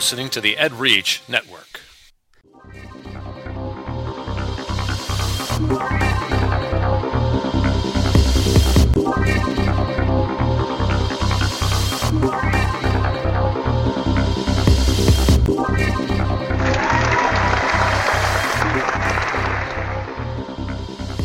[0.00, 1.82] listening to the Ed Reach Network.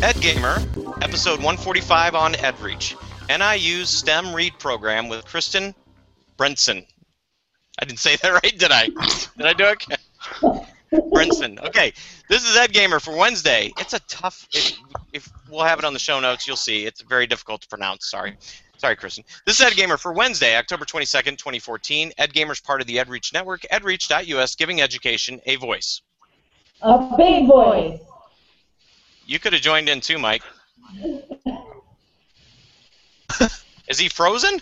[0.02, 0.58] Ed Gamer,
[1.00, 2.94] episode 145 on EdReach.
[3.30, 5.74] NIU's STEM Read program with Kristen
[6.36, 6.84] Brenson.
[7.78, 8.86] I didn't say that right, did I?
[9.36, 9.86] Did I do it?
[10.92, 11.58] Brinson.
[11.66, 11.92] Okay,
[12.28, 13.72] this is Ed Gamer for Wednesday.
[13.78, 14.46] It's a tough.
[14.52, 14.78] It,
[15.12, 16.86] if we'll have it on the show notes, you'll see.
[16.86, 18.08] It's very difficult to pronounce.
[18.10, 18.36] Sorry.
[18.78, 19.24] Sorry, Kristen.
[19.46, 22.12] This is Ed Gamer for Wednesday, October 22nd, 2014.
[22.18, 26.02] Ed Gamer's part of the EdReach network, edreach.us, giving education a voice.
[26.82, 27.98] A big voice.
[29.26, 30.42] You could have joined in too, Mike.
[33.88, 34.60] Is he frozen?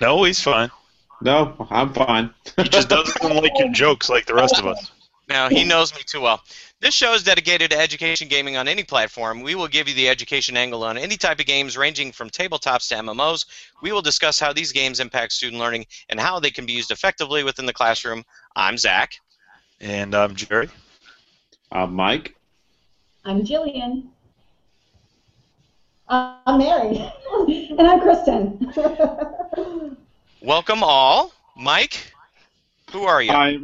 [0.00, 0.70] No, he's fine.
[1.20, 2.30] No, I'm fine.
[2.56, 4.90] He just doesn't like your jokes like the rest of us.
[5.28, 6.42] No, he knows me too well.
[6.80, 9.40] This show is dedicated to education gaming on any platform.
[9.40, 12.88] We will give you the education angle on any type of games, ranging from tabletops
[12.88, 13.46] to MMOs.
[13.80, 16.90] We will discuss how these games impact student learning and how they can be used
[16.90, 18.22] effectively within the classroom.
[18.54, 19.14] I'm Zach.
[19.80, 20.68] And I'm Jerry.
[21.72, 22.36] I'm Mike.
[23.24, 24.08] I'm Jillian.
[26.08, 27.10] I'm Mary.
[27.78, 28.72] and I'm Kristen.
[30.44, 31.32] Welcome all.
[31.56, 32.12] Mike,
[32.92, 33.32] who are you?
[33.32, 33.56] Hi.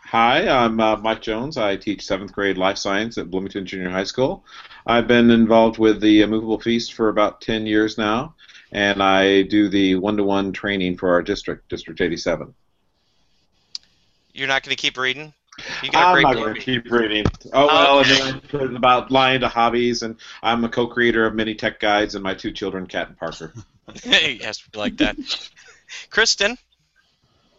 [0.00, 1.56] Hi, I'm uh, Mike Jones.
[1.56, 4.44] I teach seventh grade life science at Bloomington Junior High School.
[4.84, 8.34] I've been involved with the Movable Feast for about 10 years now,
[8.72, 12.52] and I do the one to one training for our district, District 87.
[14.34, 15.32] You're not going to keep reading?
[15.84, 17.26] You got a I'm not going to keep reading.
[17.52, 21.54] Oh, well, and then about lying to hobbies, and I'm a co creator of many
[21.54, 23.52] tech guides, and my two children, Kat and Parker.
[24.04, 25.16] yes, we like that.
[26.10, 26.58] Kristen,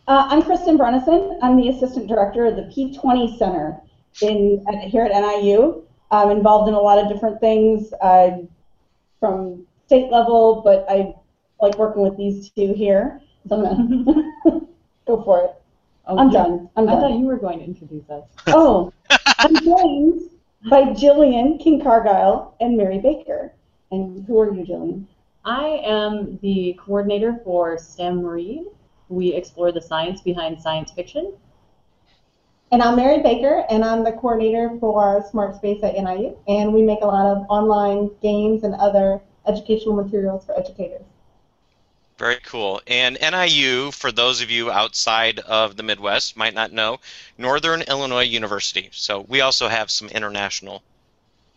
[0.08, 1.38] Uh, I'm Kristen Brinson.
[1.44, 3.80] I'm the assistant director of the P20 Center
[4.22, 5.84] in at, here at NIU.
[6.10, 8.38] I'm involved in a lot of different things uh,
[9.20, 11.14] from state level, but I
[11.62, 13.22] like working with these two here.
[13.48, 14.22] So I'm gonna
[15.08, 15.56] go for it.
[16.08, 16.44] Oh, I'm yeah.
[16.44, 16.70] done.
[16.76, 18.24] I'm I thought you were going to introduce us.
[18.48, 18.92] Oh,
[19.38, 20.22] I'm joined
[20.70, 23.54] by Jillian King Cargyle and Mary Baker.
[23.92, 25.06] And who are you, Jillian?
[25.46, 28.66] I am the coordinator for STEM Read.
[29.08, 31.34] We explore the science behind science fiction.
[32.72, 36.38] And I'm Mary Baker, and I'm the coordinator for Smart Space at NIU.
[36.48, 41.06] And we make a lot of online games and other educational materials for educators.
[42.20, 42.82] very cool.
[42.86, 47.00] And NIU, for those of you outside of the Midwest, might not know,
[47.38, 48.90] Northern Illinois University.
[48.92, 50.84] So we also have some international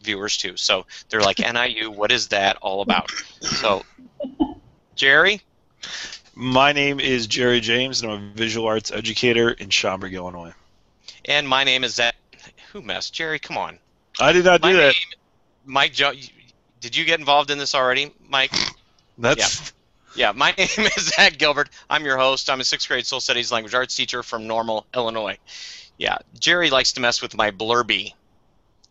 [0.03, 0.57] viewers too.
[0.57, 3.11] So they're like, NIU, what is that all about?
[3.41, 3.83] So,
[4.95, 5.41] Jerry,
[6.35, 10.53] My name is Jerry James, and I'm a visual arts educator in Schaumburg, Illinois.
[11.27, 12.15] and my name is Zach.
[12.73, 13.13] Who messed?
[13.15, 13.79] Jerry, come on.
[14.21, 14.95] I did not My do name, that.
[15.65, 15.93] Mike.
[15.93, 16.13] Jo-
[16.81, 18.53] did you get involved in this already, Mike?
[19.19, 19.73] That's
[20.17, 21.69] Yeah, my name is Zach Gilbert.
[21.89, 22.49] I'm your host.
[22.51, 25.39] I'm a sixth grade social studies language arts teacher from Normal, Illinois.
[25.99, 28.15] Yeah, Jerry likes to mess with my blurby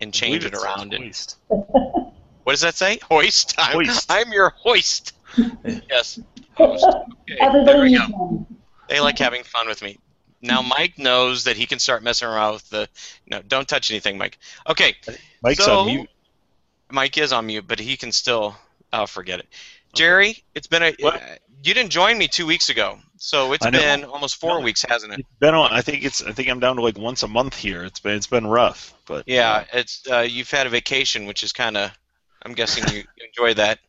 [0.02, 0.94] and change it around.
[0.94, 1.38] And, Waste.
[1.48, 2.14] what
[2.48, 3.00] does that say?
[3.10, 3.56] Hoist.
[3.58, 4.06] I'm, Hoist.
[4.12, 5.14] I'm your hoist.
[5.90, 6.20] yes.
[6.56, 6.86] Host.
[6.86, 8.46] Okay, there we go.
[8.90, 9.98] They like having fun with me.
[10.42, 12.90] Now Mike knows that he can start messing around with the.
[13.30, 14.40] No, don't touch anything, Mike.
[14.68, 14.96] Okay,
[15.44, 16.10] Mike's so, on mute.
[16.90, 18.56] Mike is on mute, but he can still.
[18.92, 19.48] Oh, forget it.
[19.94, 20.96] Jerry, it's been a.
[21.00, 21.16] What?
[21.16, 24.66] Uh, you didn't join me two weeks ago, so it's been almost four No.
[24.66, 25.20] weeks, hasn't it?
[25.20, 25.72] It's been on.
[25.72, 26.22] I think it's.
[26.24, 27.84] I think I'm down to like once a month here.
[27.84, 28.16] It's been.
[28.16, 30.04] It's been rough, but Yeah, it's.
[30.10, 31.92] Uh, you've had a vacation, which is kind of.
[32.44, 33.80] I'm guessing you enjoy that.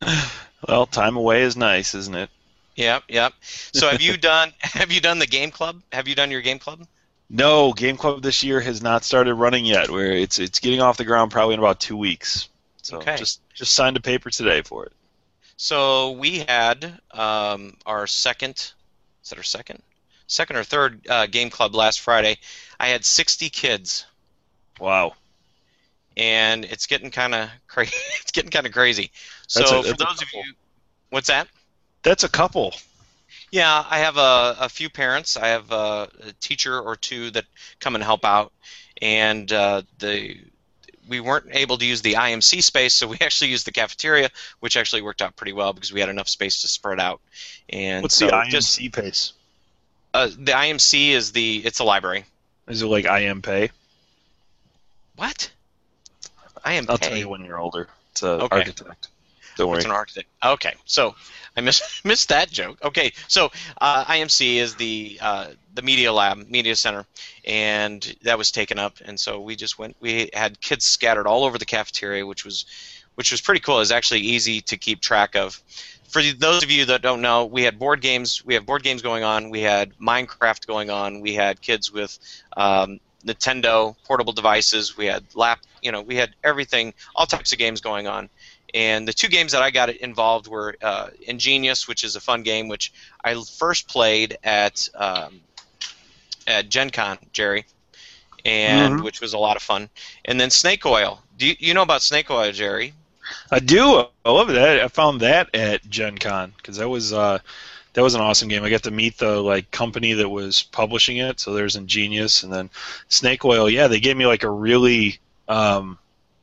[0.66, 2.30] Well, time away is nice, isn't it?
[2.74, 3.32] Yep, yep.
[3.42, 4.52] So have you done?
[4.58, 5.80] Have you done the game club?
[5.92, 6.84] Have you done your game club?
[7.30, 9.88] No, Game Club this year has not started running yet.
[9.90, 12.48] Where it's it's getting off the ground probably in about two weeks.
[12.82, 13.16] So Okay.
[13.16, 14.92] just just signed a paper today for it.
[15.58, 18.72] So we had um, our second.
[19.22, 19.82] Is that our second?
[20.28, 22.38] Second or third uh, game club last Friday.
[22.80, 24.06] I had 60 kids.
[24.80, 25.14] Wow.
[26.16, 27.92] and it's getting kind of crazy.
[28.22, 29.10] it's getting kind of crazy.
[29.48, 30.42] So a- for those of you,
[31.10, 31.48] what's that?
[32.04, 32.74] That's a couple.
[33.50, 35.36] Yeah, I have a, a few parents.
[35.36, 37.44] I have a, a teacher or two that
[37.80, 38.52] come and help out,
[39.02, 40.36] and uh, the
[41.08, 44.76] we weren't able to use the IMC space, so we actually used the cafeteria, which
[44.76, 47.20] actually worked out pretty well because we had enough space to spread out.
[47.70, 49.32] And What's so the IMC just pace?
[50.14, 52.24] uh, the IMC is the it's a library.
[52.68, 53.70] Is it like IM pay?
[55.16, 55.50] What?
[56.64, 56.86] I am.
[56.88, 57.88] I'll tell you when you're older.
[58.12, 58.58] It's a Okay.
[58.58, 59.08] architect.
[59.58, 59.84] Don't worry.
[59.84, 60.28] an architect?
[60.44, 61.14] Okay, so
[61.56, 62.78] I missed missed that joke.
[62.82, 63.50] Okay, so
[63.80, 67.04] uh, IMC is the uh, the media lab, media center,
[67.44, 69.96] and that was taken up, and so we just went.
[70.00, 72.66] We had kids scattered all over the cafeteria, which was
[73.16, 73.76] which was pretty cool.
[73.76, 75.60] It was actually easy to keep track of.
[76.08, 78.42] For those of you that don't know, we had board games.
[78.44, 79.50] We have board games going on.
[79.50, 81.20] We had Minecraft going on.
[81.20, 82.18] We had kids with
[82.56, 84.96] um, Nintendo portable devices.
[84.96, 85.58] We had lap.
[85.82, 88.30] You know, we had everything, all types of games going on.
[88.74, 92.42] And the two games that I got involved were uh, Ingenious, which is a fun
[92.42, 92.92] game, which
[93.24, 95.40] I first played at um,
[96.46, 97.66] at Gen Con, Jerry,
[98.44, 99.00] and Mhm.
[99.00, 99.90] which was a lot of fun.
[100.24, 101.22] And then Snake Oil.
[101.36, 102.94] Do you, you know about Snake Oil, Jerry?
[103.50, 104.04] I do.
[104.24, 104.80] I love that.
[104.80, 107.38] I found that at Gen Con because that was uh,
[107.94, 108.62] that was an awesome game.
[108.64, 111.40] I got to meet the like company that was publishing it.
[111.40, 112.70] So there's Ingenious and then
[113.08, 113.68] Snake Oil.
[113.68, 115.18] Yeah, they gave me like a really
[115.48, 115.98] um,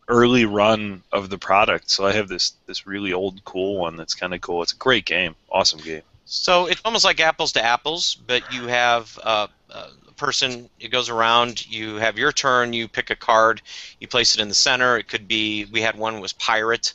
[0.08, 1.90] early run of the product.
[1.90, 4.62] So I have this this really old cool one that's kind of cool.
[4.62, 5.36] It's a great game.
[5.50, 6.04] Awesome game.
[6.26, 10.70] So it's almost like apples to apples, but you have uh, a person.
[10.80, 11.68] It goes around.
[11.68, 12.74] You have your turn.
[12.74, 13.62] You pick a card.
[14.00, 14.98] You place it in the center.
[14.98, 15.66] It could be.
[15.66, 16.94] We had one was pirate,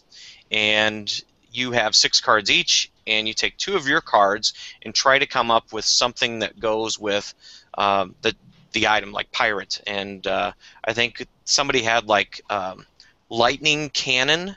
[0.50, 1.22] and
[1.52, 4.52] you have six cards each, and you take two of your cards
[4.82, 7.32] and try to come up with something that goes with
[7.78, 8.34] um, the
[8.72, 9.80] the item, like pirate.
[9.86, 10.52] And uh,
[10.84, 12.86] I think somebody had like um,
[13.30, 14.56] lightning cannon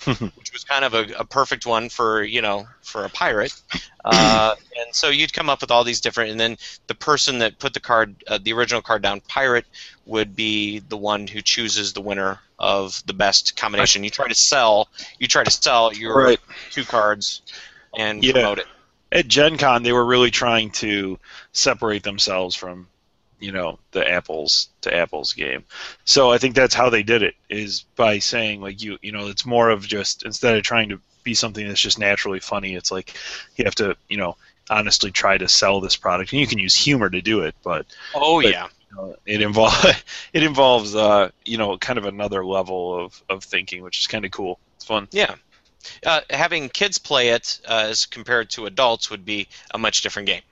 [0.06, 3.52] which was kind of a, a perfect one for you know for a pirate.
[4.04, 6.56] Uh, and so you'd come up with all these different, and then
[6.86, 9.64] the person that put the card, uh, the original card down, pirate,
[10.04, 14.04] would be the one who chooses the winner of the best combination.
[14.04, 14.88] You try to sell,
[15.18, 16.40] you try to sell your Right.
[16.70, 17.42] two cards
[17.98, 18.32] and Yeah.
[18.32, 18.66] promote it.
[19.12, 21.18] At Gen Con, they were really trying to
[21.52, 22.88] separate themselves from,
[23.40, 25.64] you know, the apples to apples game.
[26.04, 29.28] So I think that's how they did it is by saying like you, you know,
[29.28, 32.90] it's more of just instead of trying to be something that's just naturally funny, it's
[32.90, 33.14] like
[33.56, 34.36] you have to, you know,
[34.70, 37.86] honestly try to sell this product, and you can use humor to do it, but
[38.14, 39.84] Oh But- yeah, you know, it involves
[40.32, 44.24] it involves uh, you know kind of another level of, of thinking, which is kind
[44.24, 44.58] of cool.
[44.76, 45.08] It's fun.
[45.12, 45.34] yeah.
[46.04, 50.26] Uh, having kids play it uh, as compared to adults would be a much different
[50.26, 50.42] game.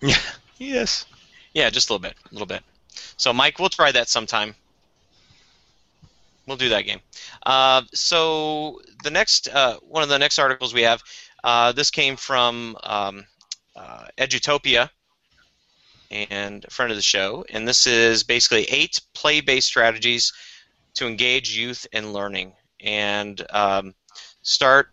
[0.00, 0.16] Yeah.
[0.58, 1.04] Yes.
[1.54, 2.62] Yeah, just a little bit, a little bit.
[3.16, 4.54] So, Mike, we'll try that sometime.
[6.46, 7.00] We'll do that game.
[7.46, 11.02] Uh, so, the next uh, one of the next articles we have,
[11.42, 13.24] uh, this came from um,
[13.76, 14.90] uh, Edutopia,
[16.10, 20.32] and a friend of the show, and this is basically eight play-based strategies
[20.94, 23.94] to engage youth in learning, and um,
[24.42, 24.90] start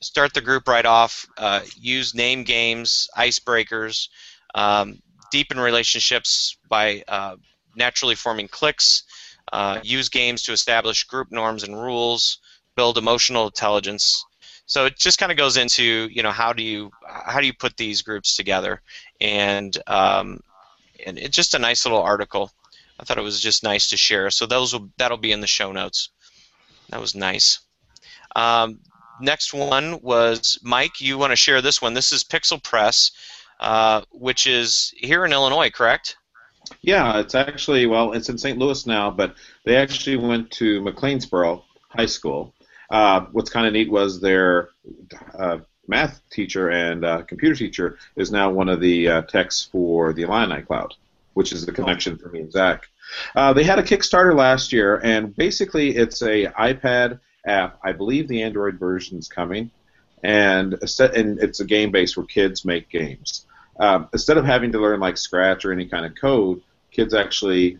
[0.00, 1.26] start the group right off.
[1.38, 4.08] Uh, use name games, icebreakers.
[4.54, 5.02] Um,
[5.34, 7.34] deepen relationships by uh,
[7.74, 9.02] naturally forming cliques,
[9.52, 12.38] uh, use games to establish group norms and rules,
[12.76, 14.24] build emotional intelligence.
[14.66, 17.52] So it just kind of goes into you know how do you how do you
[17.52, 18.80] put these groups together,
[19.20, 20.38] and um,
[21.04, 22.52] and it's just a nice little article.
[23.00, 24.30] I thought it was just nice to share.
[24.30, 26.10] So those will that'll be in the show notes.
[26.90, 27.58] That was nice.
[28.36, 28.78] Um,
[29.20, 31.00] next one was Mike.
[31.00, 31.94] You want to share this one?
[31.94, 33.10] This is Pixel Press
[33.60, 36.16] uh, which is here in Illinois, correct?
[36.82, 38.58] Yeah, it's actually well, it's in St.
[38.58, 39.34] Louis now, but
[39.64, 42.54] they actually went to McLeansboro High School.
[42.90, 44.70] Uh, what's kind of neat was their
[45.38, 45.58] uh,
[45.88, 50.22] math teacher and uh, computer teacher is now one of the uh, techs for the
[50.22, 50.94] Illini Cloud,
[51.34, 52.86] which is the connection for me and Zach.
[53.34, 57.78] Uh, they had a Kickstarter last year, and basically it's a iPad app.
[57.82, 59.70] I believe the Android version is coming,
[60.24, 63.46] and, and it's a game base where kids make games.
[63.78, 67.78] Um, instead of having to learn like Scratch or any kind of code, kids actually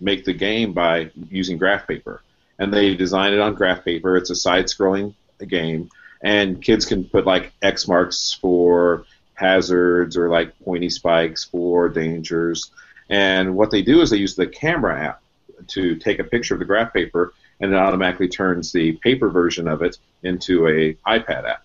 [0.00, 2.22] make the game by using graph paper.
[2.58, 4.16] And they design it on graph paper.
[4.16, 5.14] It's a side-scrolling
[5.48, 5.90] game,
[6.22, 12.70] and kids can put like X marks for hazards or like pointy spikes for dangers.
[13.10, 15.20] And what they do is they use the camera app
[15.68, 19.68] to take a picture of the graph paper, and it automatically turns the paper version
[19.68, 21.63] of it into a iPad app.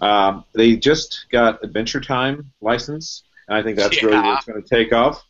[0.00, 4.68] Um, they just got Adventure Time license, and I think that's really what's going to
[4.68, 5.24] take off.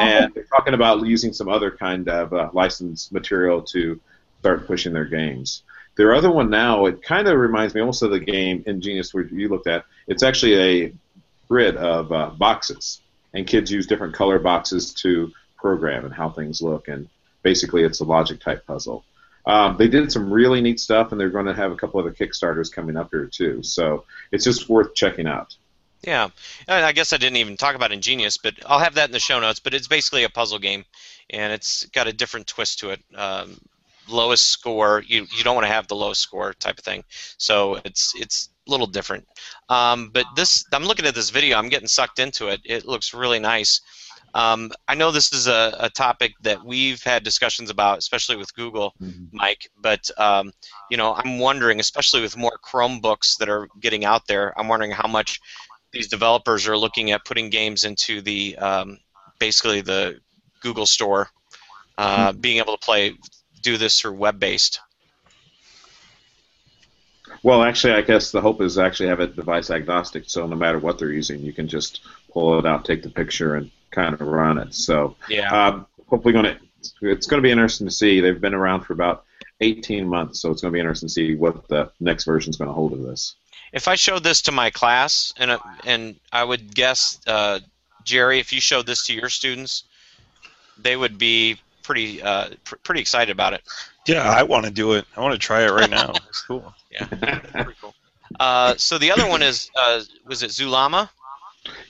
[0.00, 3.98] And they're talking about using some other kind of uh, licensed material to
[4.40, 5.62] start pushing their games.
[5.96, 9.24] Their other one now, it kind of reminds me almost of the game Ingenious, where
[9.24, 9.84] you looked at.
[10.06, 10.92] It's actually a
[11.48, 13.00] grid of uh, boxes,
[13.34, 16.88] and kids use different color boxes to program and how things look.
[16.88, 17.08] And
[17.42, 19.04] basically, it's a logic type puzzle.
[19.44, 22.12] Um, they did some really neat stuff, and they're going to have a couple other
[22.12, 23.62] Kickstarters coming up here too.
[23.62, 25.56] So it's just worth checking out.
[26.02, 26.30] Yeah,
[26.68, 29.38] I guess I didn't even talk about Ingenious, but I'll have that in the show
[29.38, 29.60] notes.
[29.60, 30.84] But it's basically a puzzle game,
[31.30, 33.00] and it's got a different twist to it.
[33.14, 33.56] Um,
[34.08, 35.02] lowest score.
[35.06, 37.04] You you don't want to have the lowest score type of thing.
[37.38, 39.26] So it's it's a little different.
[39.68, 41.56] Um, but this, I'm looking at this video.
[41.56, 42.60] I'm getting sucked into it.
[42.64, 43.80] It looks really nice.
[44.34, 48.54] Um, I know this is a, a topic that we've had discussions about, especially with
[48.54, 48.94] Google,
[49.32, 49.70] Mike.
[49.80, 50.52] But um,
[50.90, 54.90] you know, I'm wondering, especially with more Chromebooks that are getting out there, I'm wondering
[54.90, 55.40] how much
[55.92, 58.98] these developers are looking at putting games into the um,
[59.38, 60.18] basically the
[60.60, 61.28] Google Store,
[61.98, 63.14] uh, being able to play
[63.60, 64.80] do this through web-based.
[67.42, 70.78] Well, actually, I guess the hope is actually have it device agnostic, so no matter
[70.78, 72.00] what they're using, you can just
[72.32, 74.74] pull it out, take the picture, and kind of run it.
[74.74, 75.68] So, Yeah.
[75.68, 76.58] um, hopefully, going to
[77.00, 78.20] it's going to be interesting to see.
[78.20, 79.24] They've been around for about
[79.60, 82.56] 18 months, so it's going to be interesting to see what the next version is
[82.56, 83.36] going to hold of this.
[83.72, 87.60] If I showed this to my class, and uh, and I would guess, uh,
[88.04, 89.84] Jerry, if you showed this to your students,
[90.76, 93.62] they would be pretty uh, pr- pretty excited about it.
[94.06, 95.04] Yeah, I want to do it.
[95.16, 96.12] I want to try it right now.
[96.28, 96.74] It's cool.
[96.90, 97.94] Yeah, pretty cool.
[98.38, 101.08] Uh, so the other one is uh, was it Zulama?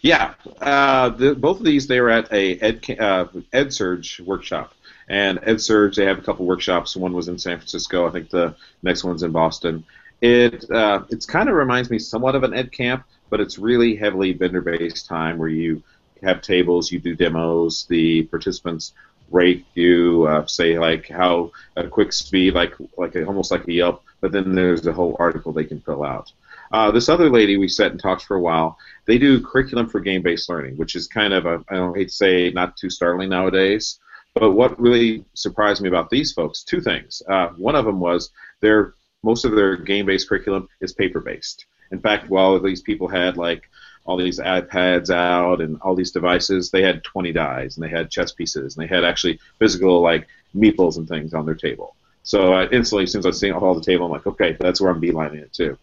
[0.02, 4.74] Yeah, uh, the, both of these they were at a Ed uh, EdSurge workshop,
[5.08, 6.96] and EdSurge they have a couple workshops.
[6.96, 9.84] One was in San Francisco, I think the next one's in Boston.
[10.20, 13.96] It uh, it's kind of reminds me somewhat of an Ed Camp, but it's really
[13.96, 15.82] heavily vendor-based time where you
[16.22, 18.92] have tables, you do demos, the participants
[19.30, 24.04] rate you, uh, say like how a quick speed, like like almost like a Yelp,
[24.20, 26.32] but then there's a whole article they can fill out.
[26.72, 28.78] Uh, this other lady we sat and talked for a while.
[29.06, 32.14] They do curriculum for game-based learning, which is kind of a I don't hate to
[32.14, 33.98] say not too startling nowadays.
[34.34, 37.22] But what really surprised me about these folks, two things.
[37.28, 41.66] Uh, one of them was their most of their game-based curriculum is paper-based.
[41.92, 43.68] In fact, while these people had like
[44.04, 48.10] all these iPads out and all these devices, they had 20 dies and they had
[48.10, 50.26] chess pieces and they had actually physical like
[50.56, 51.94] meeples and things on their table.
[52.24, 54.90] So instantly, as soon as I seeing all the table, I'm like, okay, that's where
[54.90, 55.76] I'm beelining it to.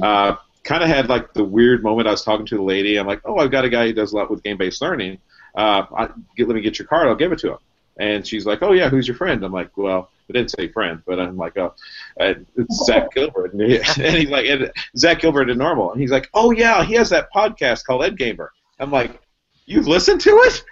[0.00, 2.08] Uh, kind of had like the weird moment.
[2.08, 2.98] I was talking to the lady.
[2.98, 5.18] I'm like, oh, I've got a guy who does a lot with game-based learning.
[5.54, 7.08] Uh, I, get, let me get your card.
[7.08, 7.58] I'll give it to him.
[7.98, 9.42] And she's like, oh yeah, who's your friend?
[9.42, 11.72] I'm like, well, I didn't say friend, but I'm like, oh,
[12.20, 13.54] uh, it's Zach Gilbert.
[13.54, 15.92] And, he, and he's like, and Zach Gilbert at Normal.
[15.92, 18.52] And he's like, oh yeah, he has that podcast called Ed Gamer.
[18.78, 19.18] I'm like,
[19.66, 20.64] you've listened to it?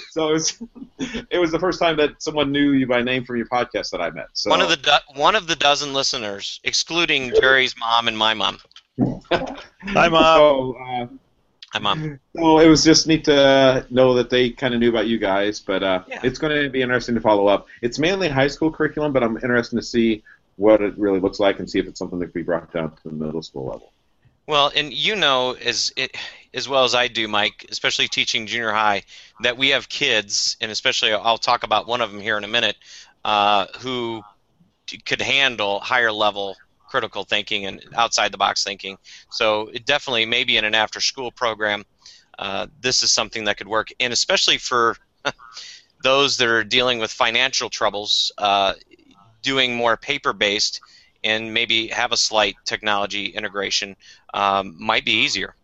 [0.10, 0.62] so it was,
[1.30, 4.00] it was the first time that someone knew you by name from your podcast that
[4.00, 4.26] I met.
[4.34, 8.34] So One of the do- one of the dozen listeners, excluding Jerry's mom and my
[8.34, 8.58] mom.
[9.32, 10.22] Hi, mom.
[10.38, 11.06] So, uh,
[11.72, 12.20] Hi, mom.
[12.36, 15.60] So it was just neat to know that they kind of knew about you guys,
[15.60, 16.20] but uh, Yeah.
[16.22, 17.66] it's going to be interesting to follow up.
[17.82, 20.22] It's mainly high school curriculum, but I'm interested to see
[20.56, 22.90] what it really looks like and see if it's something that can be brought down
[22.92, 23.92] to the middle school level.
[24.46, 26.16] Well, and you know as it
[26.54, 29.02] as well as I do, Mike, especially teaching junior high,
[29.40, 32.48] that we have kids, and especially I'll talk about one of them here in a
[32.48, 32.76] minute,
[33.24, 34.22] uh, who
[35.04, 36.56] could handle higher level
[36.88, 38.96] critical thinking and outside the box thinking.
[39.30, 41.84] So it definitely, maybe in an after school program,
[42.38, 44.96] uh, this is something that could work, and especially for
[46.02, 48.74] those that are dealing with financial troubles, uh,
[49.42, 50.80] doing more paper based
[51.26, 53.96] and maybe have a slight technology integration
[54.32, 55.54] um, might be easier.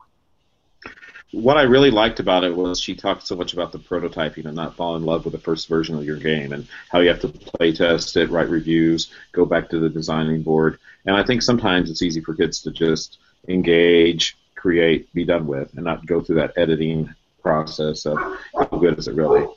[1.30, 4.54] What I really liked about it was she talked so much about the prototyping and
[4.54, 7.20] not fall in love with the first version of your game and how you have
[7.20, 10.78] to play test it, write reviews, go back to the designing board.
[11.06, 15.72] And I think sometimes it's easy for kids to just engage, create, be done with,
[15.74, 19.48] and not go through that editing process of how good is it really.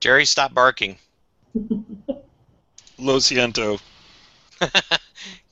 [0.00, 0.98] Jerry, stop barking.
[3.02, 3.80] Lo siento.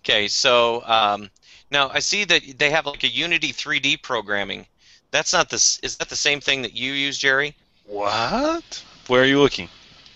[0.02, 1.30] Okay, so um,
[1.71, 4.66] now I see that they have like a Unity 3D programming.
[5.11, 5.78] That's not this.
[5.83, 7.54] Is that the same thing that you use, Jerry?
[7.85, 8.83] What?
[9.09, 9.69] Where are you looking?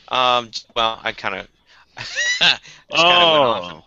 [0.08, 1.48] Um, well, I kind of.
[1.96, 2.58] kind
[2.90, 3.72] of went off.
[3.74, 3.84] Oh.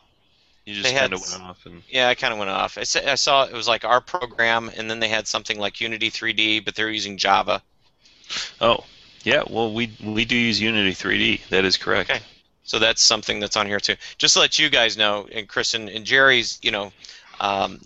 [0.66, 1.82] You just kind of went off and.
[1.90, 2.78] Yeah, I kind of went off.
[2.78, 5.82] I, sa- I saw it was like our program, and then they had something like
[5.82, 7.64] Unity 3D, but they're using Java.
[8.62, 8.84] Oh,
[9.24, 9.44] yeah.
[9.50, 11.48] Well, we we do use Unity 3D.
[11.50, 12.12] That is correct.
[12.12, 12.22] Okay.
[12.68, 13.96] So that's something that's on here too.
[14.18, 16.92] Just to let you guys know, and Chris and, and Jerry's, you know,
[17.40, 17.80] um,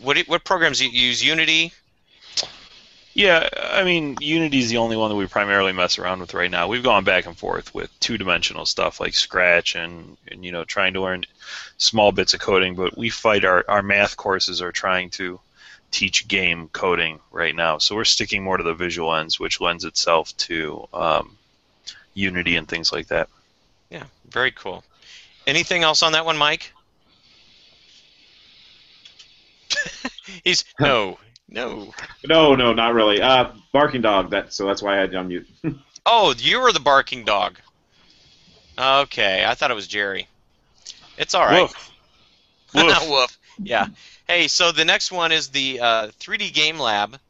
[0.00, 1.22] what what programs you use?
[1.22, 1.72] Unity.
[3.14, 6.50] Yeah, I mean, Unity is the only one that we primarily mess around with right
[6.50, 6.66] now.
[6.66, 10.94] We've gone back and forth with two-dimensional stuff like Scratch and, and you know trying
[10.94, 11.24] to learn
[11.76, 15.38] small bits of coding, but we fight our our math courses are trying to
[15.90, 19.84] teach game coding right now, so we're sticking more to the visual ends, which lends
[19.84, 21.36] itself to um,
[22.14, 23.28] Unity and things like that.
[23.92, 24.82] Yeah, very cool.
[25.46, 26.72] Anything else on that one, Mike?
[30.44, 31.92] He's no, no.
[32.26, 33.20] No, no, not really.
[33.20, 34.30] Uh, barking dog.
[34.30, 35.46] That so that's why I had you on mute.
[36.04, 37.60] Oh, you were the barking dog.
[38.76, 40.26] Okay, I thought it was Jerry.
[41.16, 41.62] It's all right.
[41.62, 41.92] Woof.
[42.74, 43.08] Woof.
[43.08, 43.38] Woof.
[43.62, 43.86] Yeah.
[44.26, 47.20] Hey, so the next one is the uh, 3D Game Lab,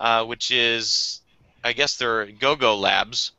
[0.00, 1.20] uh, which is,
[1.62, 3.32] I guess they're GoGo Labs.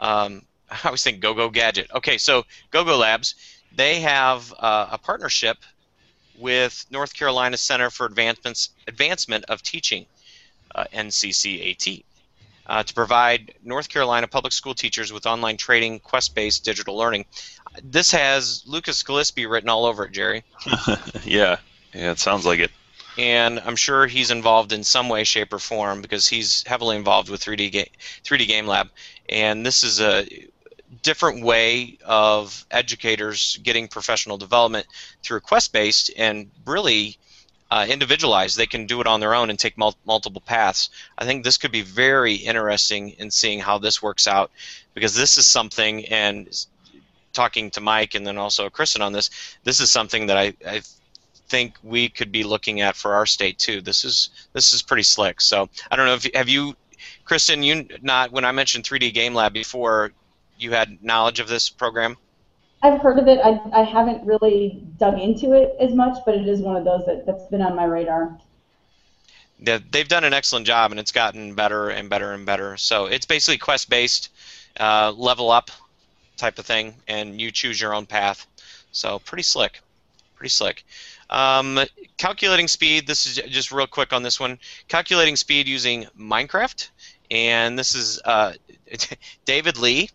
[0.00, 0.42] Um,
[0.84, 1.90] I always think GoGo Gadget.
[1.94, 3.34] Okay, so GoGo Labs,
[3.74, 5.58] they have uh, a partnership
[6.38, 10.06] with North Carolina Center for Advancements, Advancement of Teaching,
[10.74, 12.04] uh, NCCAT,
[12.66, 17.26] uh, to provide North Carolina public school teachers with online training, quest-based digital learning.
[17.82, 20.44] This has Lucas Gillespie written all over it, Jerry
[21.24, 21.56] yeah.
[21.94, 22.70] Yeah, it sounds like it.
[23.18, 27.28] and I'm sure he's involved in some way, shape, or form because he's heavily involved
[27.28, 27.86] with 3D game
[28.24, 28.88] 3D Game Lab,
[29.28, 30.26] and this is a
[31.02, 34.86] different way of educators getting professional development
[35.22, 37.18] through quest-based and really
[37.70, 38.58] uh, individualized.
[38.58, 40.90] They can do it on their own and take mul- multiple paths.
[41.16, 44.50] I think this could be very interesting in seeing how this works out
[44.92, 46.48] because this is something and
[47.32, 49.30] talking to Mike and then also Kristen on this,
[49.64, 50.82] this is something that I, I
[51.48, 53.80] think we could be looking at for our state too.
[53.80, 55.40] This is this is pretty slick.
[55.40, 56.74] So I don't know if have you,
[57.24, 60.12] Kristen, you not when I mentioned 3D Game Lab before,
[60.62, 62.16] you had knowledge of this program.
[62.82, 63.38] I've heard of it.
[63.38, 67.06] I, I haven't really dug into it as much, but it is one of those
[67.06, 68.36] that, that's been on my radar.
[69.60, 72.76] Yeah, they've done an excellent job, and it's gotten better and better and better.
[72.76, 74.30] So it's basically quest-based,
[74.80, 75.70] uh, level up
[76.36, 78.46] type of thing, and you choose your own path.
[78.90, 79.80] So pretty slick,
[80.34, 80.84] pretty slick.
[81.30, 81.78] Um,
[82.18, 83.06] calculating speed.
[83.06, 84.58] This is just real quick on this one.
[84.88, 86.88] Calculating speed using Minecraft,
[87.30, 88.52] and this is uh,
[89.44, 90.10] David Lee.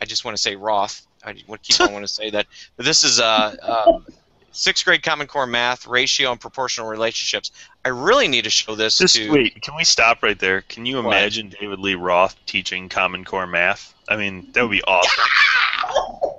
[0.00, 1.06] I just want to say Roth.
[1.24, 2.46] I want to keep on want to say that.
[2.76, 3.54] But this is uh,
[3.86, 4.06] um,
[4.52, 7.50] sixth grade Common Core math, ratio, and proportional relationships.
[7.84, 9.30] I really need to show this Just to.
[9.30, 9.60] wait.
[9.60, 10.62] Can we stop right there?
[10.62, 11.06] Can you What?
[11.16, 13.94] imagine David Lee Roth teaching Common Core math?
[14.08, 15.24] I mean, that would be awesome.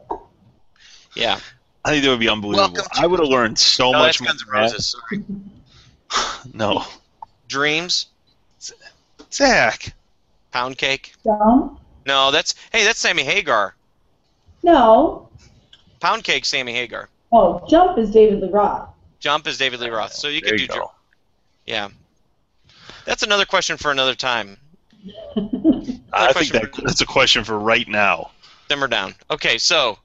[1.15, 1.39] Yeah.
[1.83, 2.73] I think that would be unbelievable.
[2.73, 4.27] Welcome to- I would have learned so No, much that's more.
[4.27, 4.95] Guns N' Roses.
[5.09, 5.23] Sorry.
[6.53, 6.85] No,
[7.50, 8.07] Dreams,
[9.31, 9.93] Zach.
[10.51, 11.13] pound cake.
[11.25, 11.77] Don't?
[12.05, 13.75] No, that's hey, that's Sammy Hagar.
[14.64, 15.29] No.
[16.00, 17.09] Pound cake, Sammy Hagar.
[17.31, 18.90] Oh, Jump is David Lee Roth.
[19.20, 20.14] Jump is David Lee Roth.
[20.14, 20.74] So you There could you do.
[20.74, 20.79] go.
[20.79, 20.92] Dr-
[21.66, 21.90] Yeah.
[23.05, 24.57] That's another question for another time.
[26.14, 28.31] I think that, for- that's a question for right now.
[28.70, 29.16] Simmer down.
[29.29, 29.98] Okay, so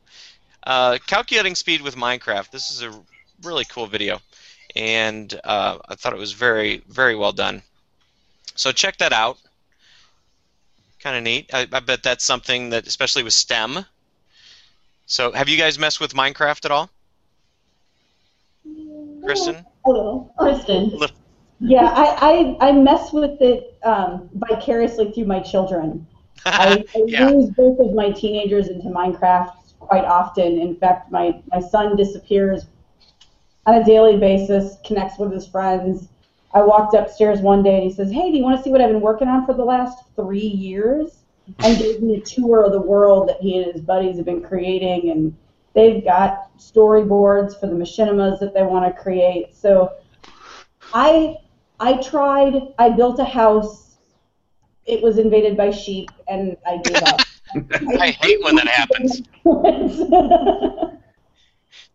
[0.65, 2.51] uh, calculating speed with Minecraft.
[2.51, 2.93] This is a
[3.43, 4.21] really cool video,
[4.75, 7.63] and uh, I thought it was very, very well done.
[8.55, 9.39] So check that out.
[11.07, 11.49] Kind of neat.
[11.55, 13.87] I, I bet that's something that, especially with STEM.
[15.07, 16.91] So, have you guys messed with Minecraft at all,
[19.25, 19.65] Kristen?
[19.85, 20.35] A little.
[20.37, 20.99] Kristen.
[21.61, 26.05] Yeah, I, I, I mess with it um, vicariously through my children.
[26.45, 27.29] I, I Yeah.
[27.29, 30.59] lose both of my teenagers into Minecraft quite often.
[30.59, 32.67] In fact, my, my son disappears
[33.67, 36.09] on a daily basis, connects with his friends.
[36.57, 38.81] I walked upstairs one day and he says, Hey, do you want to see what
[38.81, 41.19] I've been working on for the last three years?
[41.59, 44.43] And gave me a tour of the world that he and his buddies have been
[44.43, 45.11] creating.
[45.11, 45.37] And
[45.75, 49.55] they've got storyboards for the machinimas that they want to create.
[49.55, 49.93] So
[50.95, 51.37] I
[51.79, 52.55] I tried.
[52.79, 53.99] I built a house.
[54.87, 57.21] It was invaded by sheep, and I gave up.
[58.01, 59.21] I hate when that happens.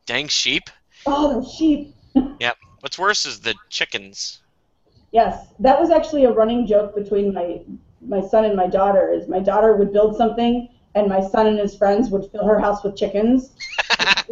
[0.05, 0.69] Dang sheep.
[1.07, 1.95] Oh, the sheep.
[2.39, 2.57] Yep.
[2.81, 4.40] What's worse is the chickens.
[5.11, 7.61] Yes, that was actually a running joke between my
[8.01, 9.11] my son and my daughter.
[9.11, 12.59] Is my daughter would build something, and my son and his friends would fill her
[12.59, 13.51] house with chickens.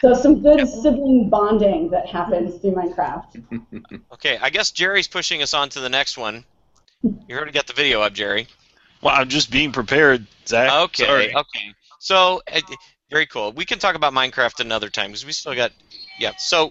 [0.00, 3.42] so some good sibling bonding that happens through Minecraft.
[4.12, 6.44] Okay, I guess Jerry's pushing us on to the next one.
[7.02, 8.46] You already got the video up, Jerry.
[9.02, 10.70] Well, I'm just being prepared, Zach.
[10.72, 11.34] Okay, Sorry.
[11.34, 11.74] okay.
[11.98, 12.60] So, uh,
[13.10, 13.52] very cool.
[13.52, 15.72] We can talk about Minecraft another time because we still got.
[16.18, 16.32] Yeah.
[16.38, 16.70] So,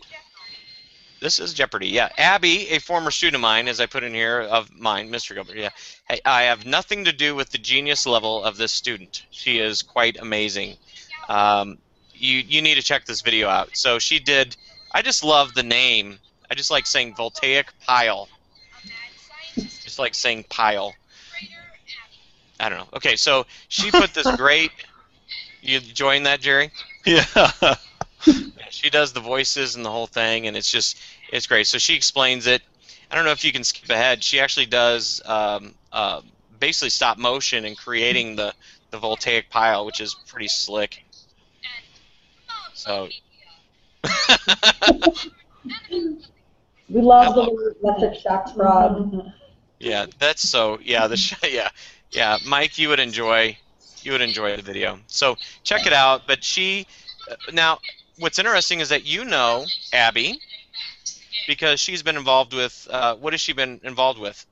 [1.24, 1.88] this is Jeopardy.
[1.88, 2.10] Yeah.
[2.18, 5.34] Abby, a former student of mine, as I put in here, of mine, Mr.
[5.34, 5.56] Gilbert.
[5.56, 5.70] Yeah.
[6.10, 9.26] Hey, I have nothing to do with the genius level of this student.
[9.32, 10.76] She is quite amazing.
[11.30, 11.78] Um,
[12.14, 13.70] you you need to check this video out.
[13.74, 14.58] So she did.
[14.92, 16.20] I just love the name.
[16.52, 18.28] I just like saying voltaic pile.
[19.56, 20.94] Just like saying pile.
[22.60, 22.90] I don't know.
[22.98, 24.72] Okay, so she put this great.
[25.62, 26.72] You enjoying that, Jerry?
[27.06, 27.26] Yeah.
[28.26, 30.98] Yeah, she does the voices and the whole thing, and it's just
[31.34, 31.68] it's great.
[31.68, 32.64] So she explains it.
[33.12, 34.24] I don't know if you can skip ahead.
[34.24, 36.22] She actually does um, uh,
[36.60, 38.56] basically stop motion and creating the
[38.92, 41.04] the voltaic pile, which is pretty slick.
[42.74, 43.10] So.
[46.90, 47.44] We love the Hello.
[47.44, 49.32] little electric shocked frog.
[49.80, 50.80] Yeah, that's so.
[50.82, 51.70] Yeah, the sh- yeah,
[52.12, 52.38] yeah.
[52.46, 53.58] Mike, you would enjoy
[54.04, 55.00] You would enjoy the video.
[55.08, 56.28] So check it out.
[56.28, 56.88] But she,
[57.30, 57.80] uh, now,
[58.18, 60.42] what's interesting is that you know Abby
[61.48, 62.88] because she's been involved with.
[62.90, 64.46] Uh, what has she been involved with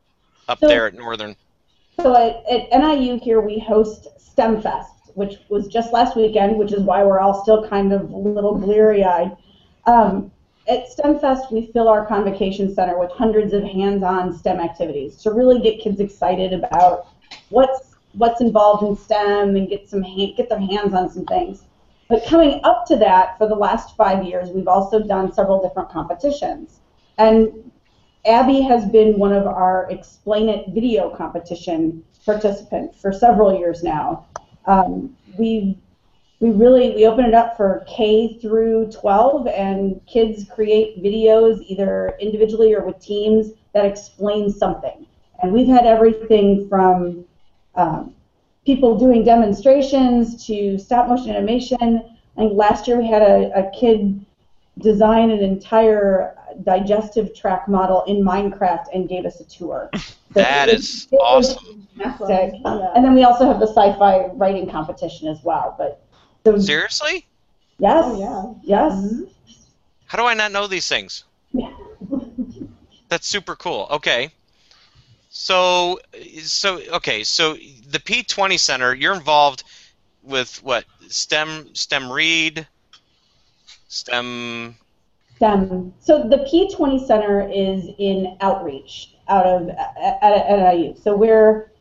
[0.48, 1.36] up So- there at Northern?
[2.02, 6.72] So at, at NIU here we host STEM Fest, which was just last weekend, which
[6.74, 9.36] is why we're all still kind of a little bleary-eyed.
[9.86, 10.32] Um,
[10.68, 15.32] at STEM Fest, we fill our convocation center with hundreds of hands-on STEM activities to
[15.32, 17.08] really get kids excited about
[17.50, 21.64] what's what's involved in STEM and get some ha- get their hands on some things.
[22.12, 25.90] But coming up to that, for the last five years, we've also done several different
[25.90, 26.82] competitions.
[27.18, 27.72] And
[28.26, 34.26] Abby has been one of our Explain It video competition participants for several years now.
[34.66, 35.78] Um, we
[36.42, 42.18] we really we open it up for K through 12, and kids create videos either
[42.20, 45.08] individually or with teams that explain something.
[45.42, 47.24] And we've had everything from
[47.76, 48.14] um,
[48.66, 51.78] people doing demonstrations to stop motion animation.
[52.38, 54.24] I think last year we had a, a kid
[54.80, 59.90] design an entire digestive tract model in Minecraft and gave us a tour.
[60.34, 61.86] So That it is it awesome.
[61.98, 62.54] fantastic.
[62.64, 65.76] And then we also have the sci-fi writing competition as well.
[65.78, 66.02] But
[66.46, 67.26] the, Seriously?
[67.80, 69.24] yes, Oh, yes, mm-hmm.
[70.06, 71.26] How do I not know these things?
[71.52, 71.74] Yeah.
[73.10, 73.88] That's super cool.
[73.92, 74.32] Okay.
[75.34, 75.98] So,
[76.44, 77.24] so okay.
[77.24, 79.64] So the P20 Center, you're involved
[80.22, 80.84] with what?
[81.08, 82.68] STEM, STEM Read,
[83.88, 84.76] STEM.
[85.38, 85.94] STEM.
[86.02, 90.96] So the P20 Center is in outreach out of at, at NIU.
[91.02, 91.72] So we're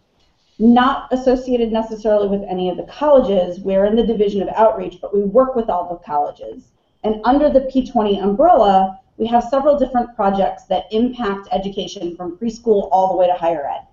[0.60, 3.58] not associated necessarily with any of the colleges.
[3.58, 6.68] We're in the division of outreach, but we work with all the colleges.
[7.02, 12.88] And under the P20 umbrella, we have several different projects that impact education from preschool
[12.90, 13.86] all the way to higher ed.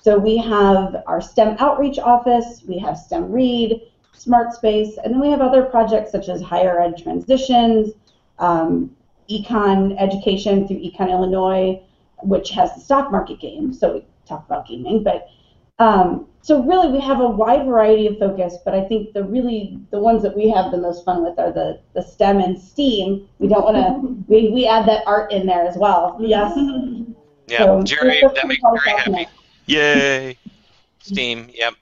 [0.00, 3.82] So we have our STEM outreach office, we have STEM Read,
[4.12, 7.90] Smart Space, and then we have other projects such as higher ed transitions,
[8.38, 8.96] um,
[9.28, 11.78] econ education through Econ Illinois,
[12.22, 13.74] which has the stock market game.
[13.74, 15.28] So we talk about gaming, but
[15.82, 18.56] um, so really we have a wide variety of focus.
[18.64, 21.52] But I think the really the ones that we have the most fun with are
[21.52, 23.28] the the STEM and STEAM.
[23.38, 26.16] We don't want to we, we add that art in there as well.
[26.20, 26.56] Yes.
[27.48, 29.10] Yeah, So, Jerry, that makes me very happy.
[29.22, 29.32] about.
[29.66, 30.38] Yay!
[31.00, 31.50] Steam.
[31.52, 31.74] Yep.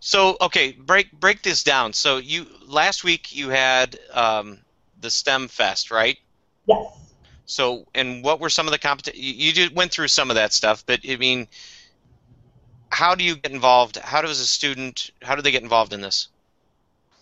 [0.00, 1.92] So okay, break break this down.
[1.92, 4.58] So you last week you had um,
[5.00, 6.18] the STEM Fest, right?
[6.66, 6.86] Yes.
[7.46, 10.36] So and what were some of the competi- You, you just went through some of
[10.36, 11.48] that stuff, but I mean,
[12.90, 13.96] how do you get involved?
[13.96, 15.10] How does a student?
[15.22, 16.28] How do they get involved in this?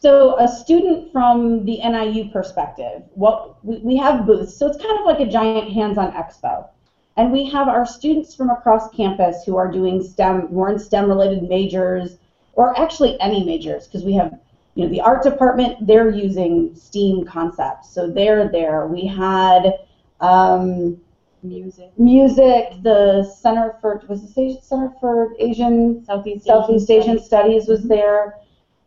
[0.01, 4.99] So a student from the NIU perspective, what we, we have booths, so it's kind
[4.99, 6.69] of like a giant hands-on expo.
[7.17, 11.43] And we have our students from across campus who are doing STEM, more in STEM-related
[11.49, 12.17] majors,
[12.53, 14.39] or actually any majors, because we have,
[14.77, 18.87] you know, the art department, they're using STEAM concepts, so they're there.
[18.87, 19.81] We had
[20.21, 21.01] um,
[21.49, 21.91] Music.
[21.99, 27.81] music, the Center for, was the Center for Asian Southeast Southeast Asian Asian Studies was
[27.81, 27.89] mm-hmm.
[27.89, 28.35] there.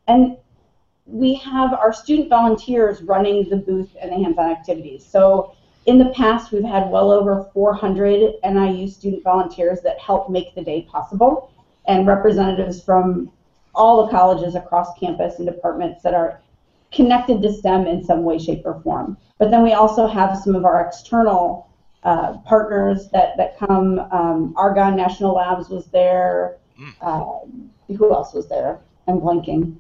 [0.08, 0.38] And
[1.06, 5.06] we have our student volunteers running the booth and the hands-on activities.
[5.06, 10.54] So in the past, we've had well over 400 NIU student volunteers that help make
[10.54, 11.52] the day possible,
[11.88, 13.32] and representatives from
[13.74, 16.39] all the colleges across campus and departments that are
[16.91, 19.17] connected to STEM in some way, shape, or form.
[19.39, 21.70] But then we also have some of our external
[22.03, 23.99] uh, partners that, that come.
[24.11, 26.57] Um, Argonne National Labs was there.
[27.01, 27.25] Uh,
[27.87, 28.79] who else was there?
[29.07, 29.75] I'm blanking.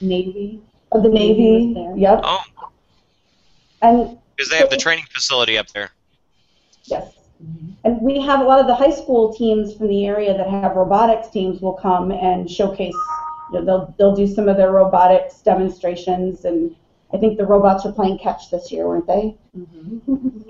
[0.00, 0.60] Navy.
[0.92, 1.66] Oh, the Navy Navy.
[1.66, 1.96] was there.
[1.96, 2.20] Yep.
[2.24, 2.44] Oh,
[3.82, 5.90] And because they have the training facility up there.
[6.84, 7.14] yes.
[7.84, 10.74] And we have a lot of the high school teams from the area that have
[10.74, 12.94] robotics teams will come and showcase.
[13.52, 16.74] You know, they'll they'll do some of their robotics demonstrations, and
[17.12, 19.34] I think the robots are playing catch this year, weren't they?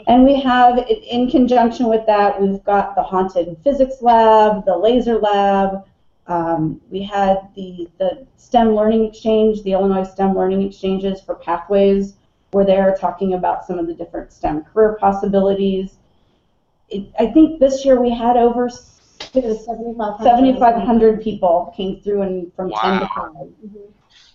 [0.09, 4.77] And we have, in- in conjunction with that, we've got the haunted physics lab, the
[4.77, 5.85] laser lab.
[6.27, 12.14] Um, we had the, the STEM Learning Exchange, the Illinois STEM Learning Exchanges for Pathways,
[12.53, 15.94] were there talking about some of the different STEM career possibilities.
[16.90, 23.01] It, I think this year we had over 7,500 people came through and from 10
[23.01, 23.49] to Wow.
[23.62, 23.71] 5.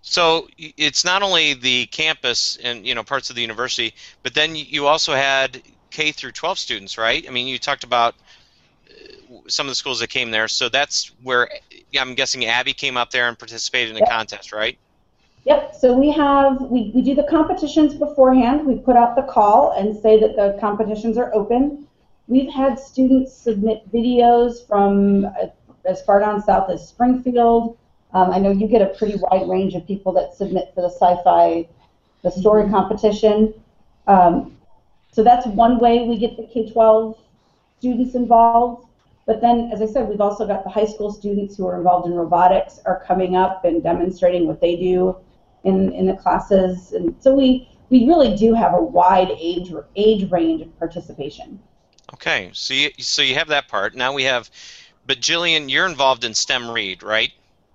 [0.05, 4.53] So it's not only the campus and you know parts of the university, but then
[4.53, 5.61] you also had
[5.91, 7.25] K through 12 students, right?
[7.25, 8.13] I mean, you talked about
[8.89, 10.49] uh, some of the schools that came there.
[10.49, 11.49] So that's where
[11.97, 14.09] I'm guessing Abby came up there and participated in the Yep.
[14.09, 14.77] contest, right?
[15.45, 18.65] Yep, so we have, we, we do the competitions beforehand.
[18.65, 21.87] We put out the call and say that the competitions are open.
[22.27, 25.47] We've had students submit videos from uh,
[25.85, 27.77] as far down south as Springfield,
[28.13, 30.89] Um, I know you get a pretty wide range of people that submit for the
[30.89, 31.67] sci-fi,
[32.21, 33.53] the story competition.
[34.07, 34.57] Um,
[35.11, 37.17] so that's one way we get the K-12
[37.79, 38.87] students involved.
[39.25, 42.07] But then, as I said, we've also got the high school students who are involved
[42.07, 45.15] in robotics are coming up and demonstrating what they do
[45.63, 46.91] in, in the classes.
[46.91, 51.59] And so we, we really do have a wide age age range of participation.
[52.13, 53.95] Okay, so you, so you have that part.
[53.95, 54.49] Now we have,
[55.07, 57.31] but Jillian, you're involved in STEM Read, right?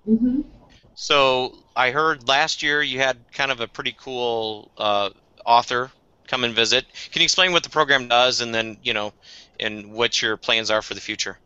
[0.09, 0.41] Mm-hmm.
[0.95, 5.11] So I heard last year you had kind of a pretty cool uh,
[5.45, 5.91] author
[6.27, 6.85] come and visit.
[7.11, 9.13] Can you explain what the program does, and then you know,
[9.59, 11.37] and what your plans are for the future?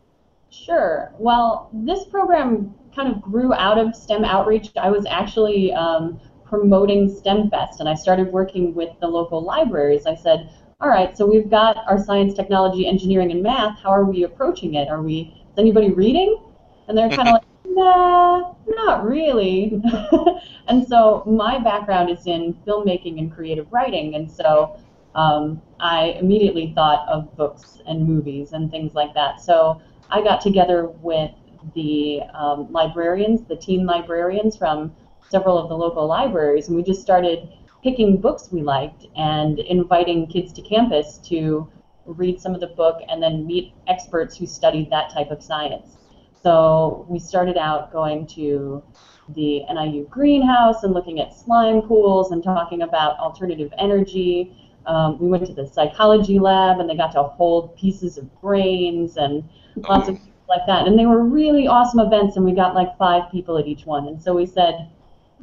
[0.50, 1.12] Sure.
[1.18, 4.70] Well, this program kind of grew out of STEM outreach.
[4.78, 10.06] I was actually um, promoting STEM Fest, and I started working with the local libraries.
[10.06, 13.80] I said, all right, so we've got our science, technology, engineering, and math.
[13.80, 14.90] How are we approaching it?
[14.90, 16.40] Are we, is anybody reading?
[16.88, 19.82] And they're kind of like, nah, not really.
[20.68, 24.80] and so my background is in filmmaking and creative writing, and so
[25.16, 29.42] um, I immediately thought of books and movies and things like that.
[29.42, 31.32] So I got together with
[31.76, 34.96] the um, librarians, the teen librarians from
[35.30, 37.50] several of the local libraries, and we just started
[37.84, 41.70] picking books we liked and inviting kids to campus to
[42.06, 45.98] read some of the book and then meet experts who studied that type of science.
[46.44, 48.84] So we started out going to
[49.30, 54.54] the NIU greenhouse and looking at slime pools and talking about alternative energy.
[54.86, 59.16] Um, we went to the psychology lab and they got to hold pieces of brains
[59.16, 59.48] and
[59.88, 60.86] lots of like that.
[60.86, 64.10] And they were really awesome events and we got like five people at each one.
[64.10, 64.90] And so we said,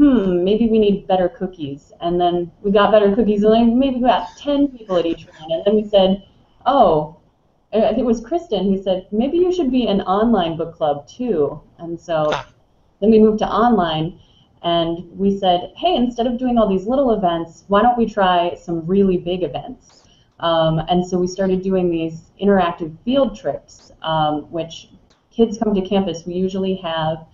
[0.01, 1.93] hmm, maybe we need better cookies.
[2.01, 5.27] And then we got better cookies, and then maybe we got 10 people at each
[5.39, 5.53] one.
[5.53, 6.23] And then we said,
[6.65, 7.20] oh,
[7.73, 11.07] I think it was Kristen who said, maybe you should be an online book club
[11.07, 11.61] too.
[11.79, 12.33] And so
[13.01, 14.19] then we moved to online,
[14.63, 18.55] and we said, hey, instead of doing all these little events, why don't we try
[18.55, 20.05] some really big events?
[20.41, 24.89] Um, and so we started doing these interactive field trips, um, which
[25.31, 26.27] kids come to campus.
[26.27, 27.27] We usually have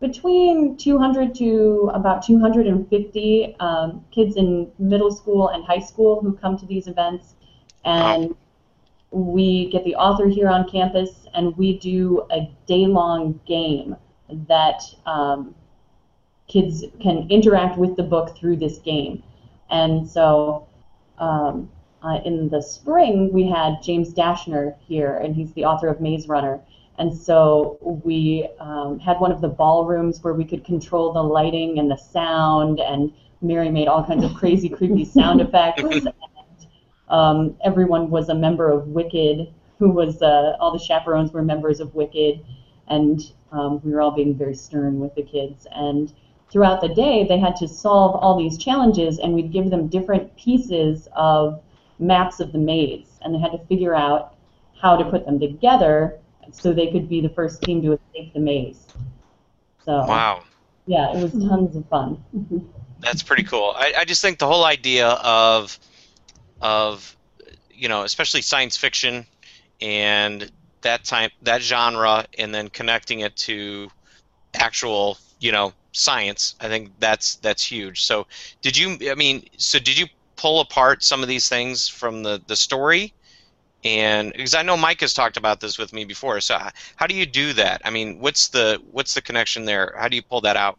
[0.00, 6.58] between 200 to about 250 um, kids in middle school and high school who come
[6.58, 7.34] to these events.
[7.84, 8.34] And
[9.10, 13.96] we get the author here on campus, and we do a day long game
[14.48, 15.54] that um,
[16.48, 19.22] kids can interact with the book through this game.
[19.70, 20.68] And so
[21.18, 21.70] um,
[22.02, 26.28] uh, in the spring, we had James Dashner here, and he's the author of Maze
[26.28, 26.60] Runner.
[26.98, 31.78] And so we um, had one of the ballrooms where we could control the lighting
[31.78, 35.82] and the sound, and Mary made all kinds of crazy, creepy sound effects.
[37.10, 41.42] And, um, everyone was a member of Wicked, who was uh, all the chaperones were
[41.42, 42.44] members of Wicked,
[42.88, 43.20] and
[43.52, 45.66] um, we were all being very stern with the kids.
[45.72, 46.12] And
[46.50, 50.36] throughout the day, they had to solve all these challenges, and we'd give them different
[50.36, 51.62] pieces of
[51.98, 54.34] maps of the maze, and they had to figure out
[54.80, 56.18] how to put them together
[56.52, 58.86] so they could be the first team to escape the maze.
[59.84, 60.44] So Wow,
[60.86, 62.22] yeah, it was tons of fun.
[63.00, 63.74] that's pretty cool.
[63.76, 65.78] I, I just think the whole idea of
[66.60, 67.16] of
[67.72, 69.26] you know, especially science fiction
[69.80, 70.50] and
[70.82, 73.90] that time that genre, and then connecting it to
[74.54, 76.54] actual you know science.
[76.60, 78.04] I think that's that's huge.
[78.04, 78.26] So
[78.62, 79.10] did you?
[79.10, 83.14] I mean, so did you pull apart some of these things from the the story?
[83.84, 86.58] and because I know Mike has talked about this with me before, so
[86.96, 87.80] how do you do that?
[87.84, 89.94] I mean, what's the what's the connection there?
[89.98, 90.78] How do you pull that out?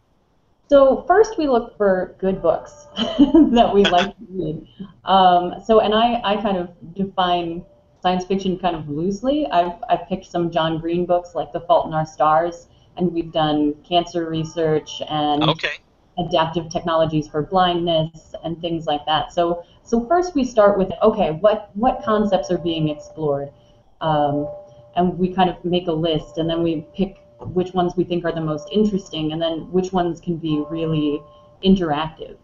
[0.68, 4.66] So first, we look for good books that we like to read.
[5.04, 7.64] Um, so, and I, I kind of define
[8.02, 9.46] science fiction kind of loosely.
[9.48, 13.32] I've I've picked some John Green books like The Fault in Our Stars, and we've
[13.32, 15.78] done cancer research and Okay.
[16.18, 19.32] adaptive technologies for blindness and things like that.
[19.32, 23.52] So so first we start with okay, what what concepts are being explored,
[24.00, 24.48] um,
[24.96, 28.24] and we kind of make a list, and then we pick which ones we think
[28.24, 31.22] are the most interesting, and then which ones can be really
[31.64, 32.36] interactive.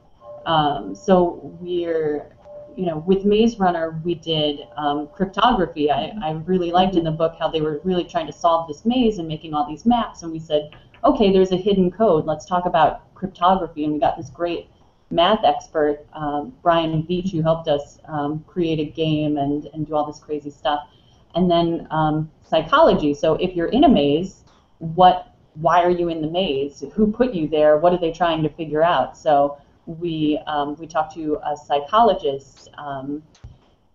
[0.47, 2.31] Um, so we're
[2.79, 5.91] you know, with Maze Runner, we did um, cryptography.
[5.91, 8.85] I, I really liked in the book how they were really trying to solve this
[8.85, 10.23] maze and making all these maps.
[10.23, 10.71] And we said,
[11.03, 12.25] okay, there's a hidden code.
[12.25, 13.83] Let's talk about cryptography.
[13.83, 14.69] And we got this great
[15.11, 19.97] math expert, um, Brian Beach, who helped us um, create a game and, and do
[19.97, 20.89] all this crazy stuff.
[21.35, 23.13] And then um, psychology.
[23.13, 24.45] So if you're in a maze,
[24.79, 26.85] what, why are you in the maze?
[26.95, 27.79] Who put you there?
[27.79, 29.17] What are they trying to figure out?
[29.17, 33.23] So we um, we talked to a psychologist, um,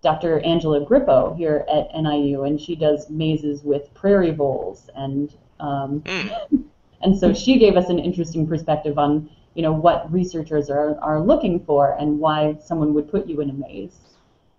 [0.02, 0.40] Dr.
[0.40, 6.66] Angela Grippo here at NIU, and she does mazes with prairie voles and um, Mm.
[7.04, 11.20] And so she gave us an interesting perspective on, you know, what researchers are, are
[11.20, 14.00] looking for and why someone would put you in a maze.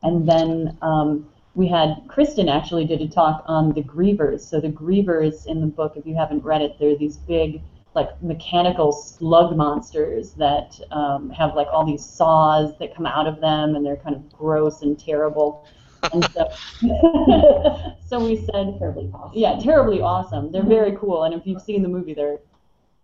[0.03, 4.41] And then um, we had Kristen actually did a talk on the grievers.
[4.41, 7.61] So the grievers in the book, if you haven't read it, they're these big
[7.95, 13.41] like mechanical slug monsters that um, have like all these saws that come out of
[13.41, 15.65] them and they're kind of gross and terrible.
[16.13, 16.51] And so,
[18.07, 19.31] so we said, Terribly awesome.
[19.33, 20.53] yeah, terribly awesome.
[20.53, 22.41] They're very cool, and if you've seen the movie, they're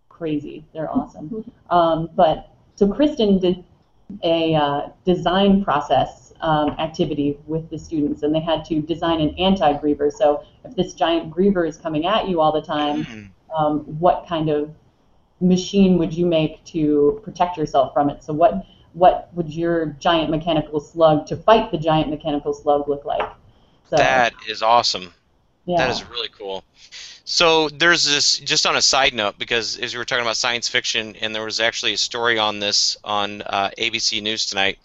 [0.09, 0.65] crazy.
[0.73, 1.51] They're awesome.
[1.71, 3.63] Um, but so Kristen did
[4.25, 9.35] a uh, design process um, activity with the students, and they had to design an
[9.37, 10.11] anti-griever.
[10.11, 13.29] So if this giant griever is coming at you all the time, Mm.
[13.57, 14.71] um, what kind of
[15.39, 18.23] machine would you make to protect yourself from it?
[18.23, 23.05] So what what would your giant mechanical slug to fight the giant mechanical slug look
[23.05, 23.27] like?
[23.89, 25.13] So, That is awesome.
[25.65, 25.77] yeah.
[25.77, 26.63] That is really cool.
[27.23, 30.67] So there's this, just on a side note, because as we were talking about science
[30.67, 34.77] fiction, and there was actually a story on this on uh, ABC News tonight.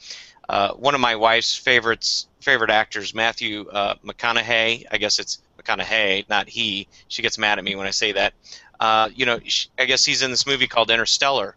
[0.49, 4.85] Uh, one of my wife's favorites, favorite actors, Matthew uh, McConaughey.
[4.91, 6.87] I guess it's McConaughey, not he.
[7.09, 8.35] She gets mad at me when I say that.
[8.79, 11.57] Uh, you know, sh- I guess he's in this movie called Interstellar.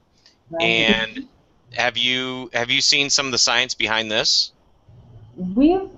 [0.49, 0.63] Right.
[0.63, 1.28] And
[1.73, 4.52] have you have you seen some of the science behind this?
[5.38, 5.89] We've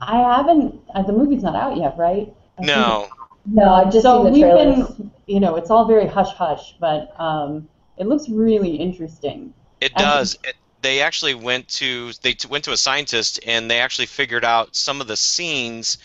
[0.00, 2.32] I haven't uh, the movie's not out yet, right?
[2.58, 3.08] I No.
[3.46, 4.88] No, I've just so seen the we've trailers.
[4.96, 9.54] been you know, it's all very hush hush, but um, it looks really interesting.
[9.80, 10.36] It And- does.
[10.44, 14.44] It, they actually went to they t- went to a scientist and they actually figured
[14.44, 15.98] out some of the scenes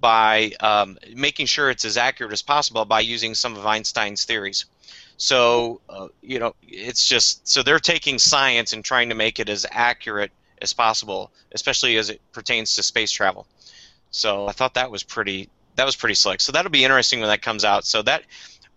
[0.00, 4.64] by um, making sure it's as accurate as possible by using some of Einstein's theories.
[5.16, 9.48] So uh, you know, it's just so they're taking science and trying to make it
[9.48, 13.46] as accurate as possible, especially as it pertains to space travel.
[14.10, 16.40] So I thought that was pretty that was pretty slick.
[16.40, 17.84] So that'll be interesting when that comes out.
[17.84, 18.24] So that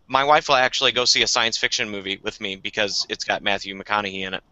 [0.08, 3.41] my wife will actually go see a science fiction movie with me because it's got
[3.41, 4.43] Matthew McConaughey in it.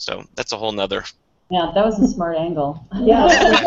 [0.00, 1.04] So that's a whole nother.
[1.50, 2.86] Yeah, that was a smart angle.
[2.94, 3.26] Yeah.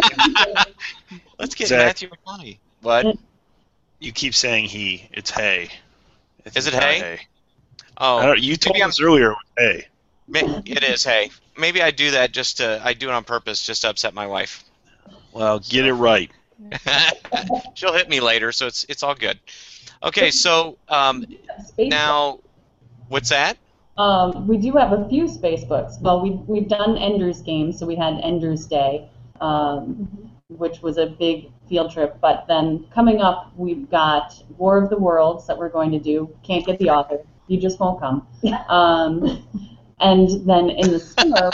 [1.40, 1.86] Let's get Zach.
[1.86, 2.58] Matthew McConaughey.
[2.82, 3.18] What?
[4.00, 5.08] You keep saying he.
[5.12, 5.70] It's hey.
[6.56, 7.20] Is it not hey?
[8.00, 9.88] Oh, I don't, you told maybe I'm- us earlier it was hey.
[10.66, 11.04] it is.
[11.04, 12.82] Hey, maybe I do that just to.
[12.84, 14.64] I do it on purpose just to upset my wife.
[15.34, 16.32] Well, get it right.
[17.76, 19.38] She'll hit me later, so it's it's all good.
[20.02, 21.26] Okay, so um,
[21.78, 22.40] now,
[23.08, 23.58] what's that?
[23.98, 25.98] Um, we do have a few space books.
[26.02, 31.06] Well, we, we've done Ender's Game, so we had Ender's Day, um, which was a
[31.06, 32.18] big field trip.
[32.20, 36.36] But then coming up, we've got War of the Worlds that we're going to do.
[36.44, 37.20] Can't get the author.
[37.48, 38.28] He just won't come.
[38.70, 39.48] Um,
[40.00, 41.52] and then in the summer,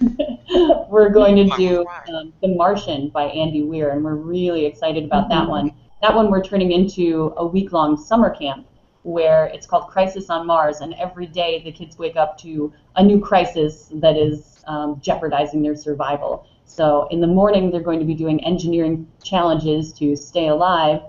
[0.88, 5.28] we're going to do um, The Martian by Andy Weir, and we're really excited about
[5.28, 5.72] that one.
[6.02, 8.66] That one we're turning into a week-long summer camp
[9.04, 13.04] where it's called Crisis on Mars, and every day the kids wake up to a
[13.04, 16.46] new crisis that is um, jeopardizing their survival.
[16.64, 21.02] So in the morning, they're going to be doing engineering challenges to stay alive.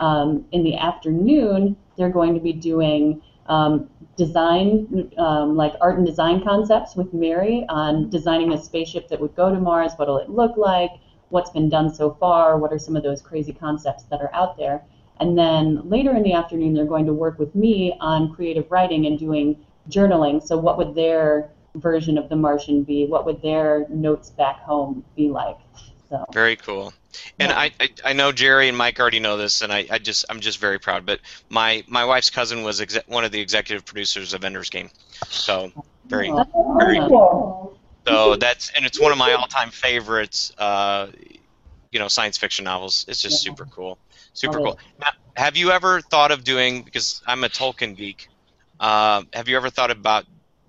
[0.00, 6.06] Um, in the afternoon, they're going to be doing um, design, um, like art and
[6.06, 9.92] design concepts with Mary on designing a spaceship that would go to Mars.
[9.96, 10.90] What'll it look like?
[11.28, 12.58] What's been done so far?
[12.58, 14.82] What are some of those crazy concepts that are out there?
[15.22, 19.06] And then later in the afternoon, they're going to work with me on creative writing
[19.06, 19.56] and doing
[19.88, 20.42] journaling.
[20.42, 23.06] So, what would their version of The Martian be?
[23.06, 25.58] What would their notes back home be like?
[26.08, 26.92] So, Very cool.
[27.38, 27.58] And Yeah.
[27.58, 30.40] I, I I know Jerry and Mike already know this, and I, I just I'm
[30.40, 31.06] just very proud.
[31.06, 34.90] But my my wife's cousin was exe- one of the executive producers of Ender's Game,
[35.30, 35.70] so
[36.06, 36.98] very Oh, very.
[36.98, 37.78] Cool.
[38.08, 40.50] So that's and it's one of my all-time favorites.
[40.58, 41.08] Uh,
[41.92, 43.04] you know, science fiction novels.
[43.08, 43.50] It's just Yeah.
[43.50, 43.98] super cool,
[44.32, 44.78] super cool.
[45.00, 46.82] Now, have you ever thought of doing?
[46.82, 48.28] Because I'm a Tolkien geek.
[48.80, 50.24] Uh, have you ever thought about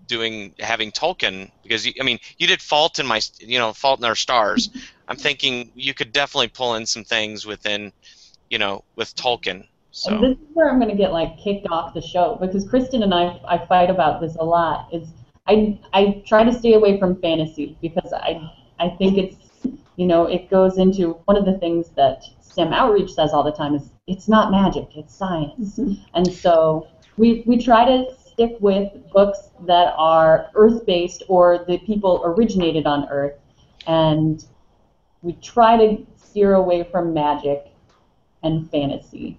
[0.08, 1.52] doing having Tolkien?
[1.63, 4.69] Because you, I mean, you did Fault in my, you know, Fault in Our Stars.
[5.08, 7.91] I'm thinking you could definitely pull in some things within,
[8.49, 9.67] you know, with Tolkien.
[9.91, 12.68] So And this is where I'm going to get like kicked off the show because
[12.68, 14.89] Kristen and I I fight about this a lot.
[14.91, 15.07] Is
[15.47, 18.49] I I try to stay away from fantasy because I
[18.80, 19.43] I think it's
[19.96, 23.52] you know it goes into one of the things that STEM outreach says all the
[23.52, 25.78] time is it's not magic it's science.
[25.78, 25.94] Mm-hmm.
[26.14, 26.88] And so
[27.18, 32.86] we we try to stick with books that are earth based or the people originated
[32.86, 33.36] on Earth.
[33.88, 34.44] And
[35.22, 37.68] we try to steer away from magic
[38.41, 39.38] and fantasy.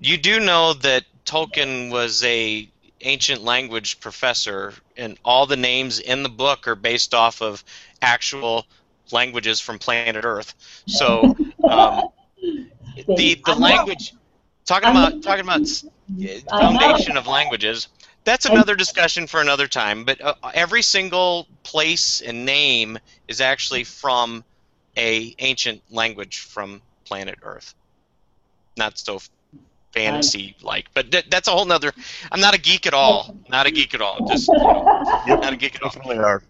[0.00, 2.68] You do know that Tolkien was a
[3.02, 7.64] ancient language professor, and all the names in the book are based off of
[8.02, 8.66] actual
[9.12, 10.42] languages from planet Earth.
[10.76, 11.22] So
[11.58, 11.96] um,
[13.14, 14.14] the the language
[14.66, 15.84] talking about talking about s-
[16.50, 16.96] I know.
[16.96, 17.88] foundation of languages.
[18.24, 20.04] that's another discussion for another time.
[20.04, 22.98] But uh, every single place and name
[23.28, 24.44] is actually from
[24.96, 27.74] a ancient language from planet Earth.
[28.76, 29.20] Not so
[29.92, 31.92] fantasy like, but th- that's a whole nother.
[32.30, 33.34] I'm not a geek at all.
[33.48, 34.20] Not a geek at all.
[34.22, 34.54] Just
[35.42, 35.94] not a geek at all.
[35.94, 36.42] Definitely are.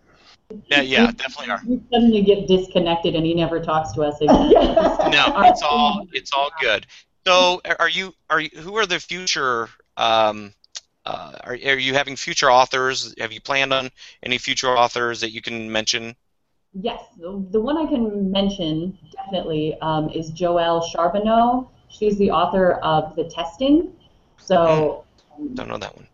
[0.66, 1.60] Yeah, yeah, definitely are.
[1.66, 4.52] We suddenly get disconnected and he never talks to us again.
[5.10, 6.86] No, it's all it's all good.
[7.26, 9.68] So, are you are you who are the future?
[9.96, 10.54] Um,
[11.06, 13.14] uh, are, are you having future authors?
[13.18, 13.90] Have you planned on
[14.22, 16.14] any future authors that you can mention?
[16.74, 21.68] Yes, the, the one I can mention definitely um, is Joelle Charbonneau.
[21.88, 23.92] She's the author of The Testing.
[24.36, 25.04] So
[25.54, 26.06] Don't know that one.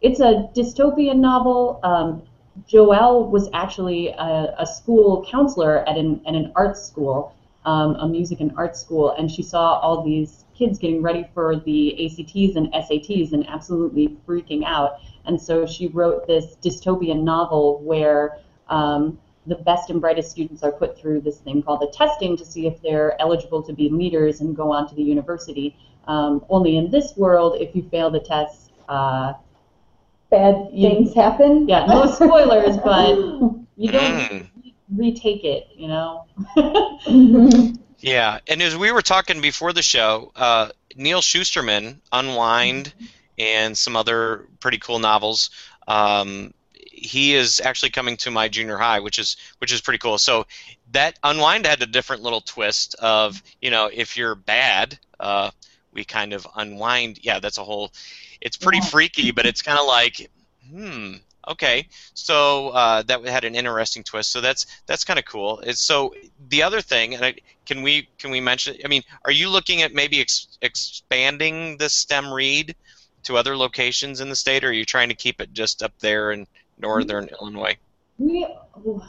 [0.00, 1.80] it's a dystopian novel.
[1.82, 2.22] Um,
[2.68, 7.34] Joelle was actually a, a school counselor at an, at an art school,
[7.64, 11.56] um, a music and art school, and she saw all these kids getting ready for
[11.56, 15.00] the ACTs and SATs and absolutely freaking out.
[15.24, 18.38] And so she wrote this dystopian novel where
[18.68, 22.44] um, the best and brightest students are put through this thing called the testing to
[22.44, 25.76] see if they're eligible to be leaders and go on to the university.
[26.06, 29.34] Um, only in this world, if you fail the test, uh,
[30.30, 31.68] Bad You- things happen.
[31.68, 33.08] yeah, no spoilers, but
[33.76, 34.48] you don't Mm.
[34.96, 36.26] retake it, you know.
[38.02, 42.94] Yeah, and as we were talking before the show, uh, Neal Shusterman, Unwind,
[43.38, 45.50] and some other pretty cool novels.
[45.86, 46.54] Um,
[46.90, 50.16] he is actually coming to my junior high, which is which is pretty cool.
[50.16, 50.46] So
[50.92, 55.50] that Unwind had a different little twist of you know if you're bad, uh,
[55.92, 57.18] we kind of unwind.
[57.22, 57.92] Yeah, that's a whole.
[58.40, 58.84] It's pretty Yeah.
[58.86, 60.30] freaky, but it's kind of like
[60.70, 61.14] hmm.
[61.48, 64.30] Okay, so uh, that had an interesting twist.
[64.30, 65.58] So that's that's kind of cool.
[65.60, 66.14] It's, so
[66.50, 67.34] the other thing, and I,
[67.64, 68.76] can we can we mention?
[68.84, 72.76] I mean, are you looking at maybe ex- expanding the STEM read
[73.24, 75.92] to other locations in the state, or are you trying to keep it just up
[76.00, 76.46] there in
[76.78, 77.76] northern Illinois?
[78.18, 78.46] We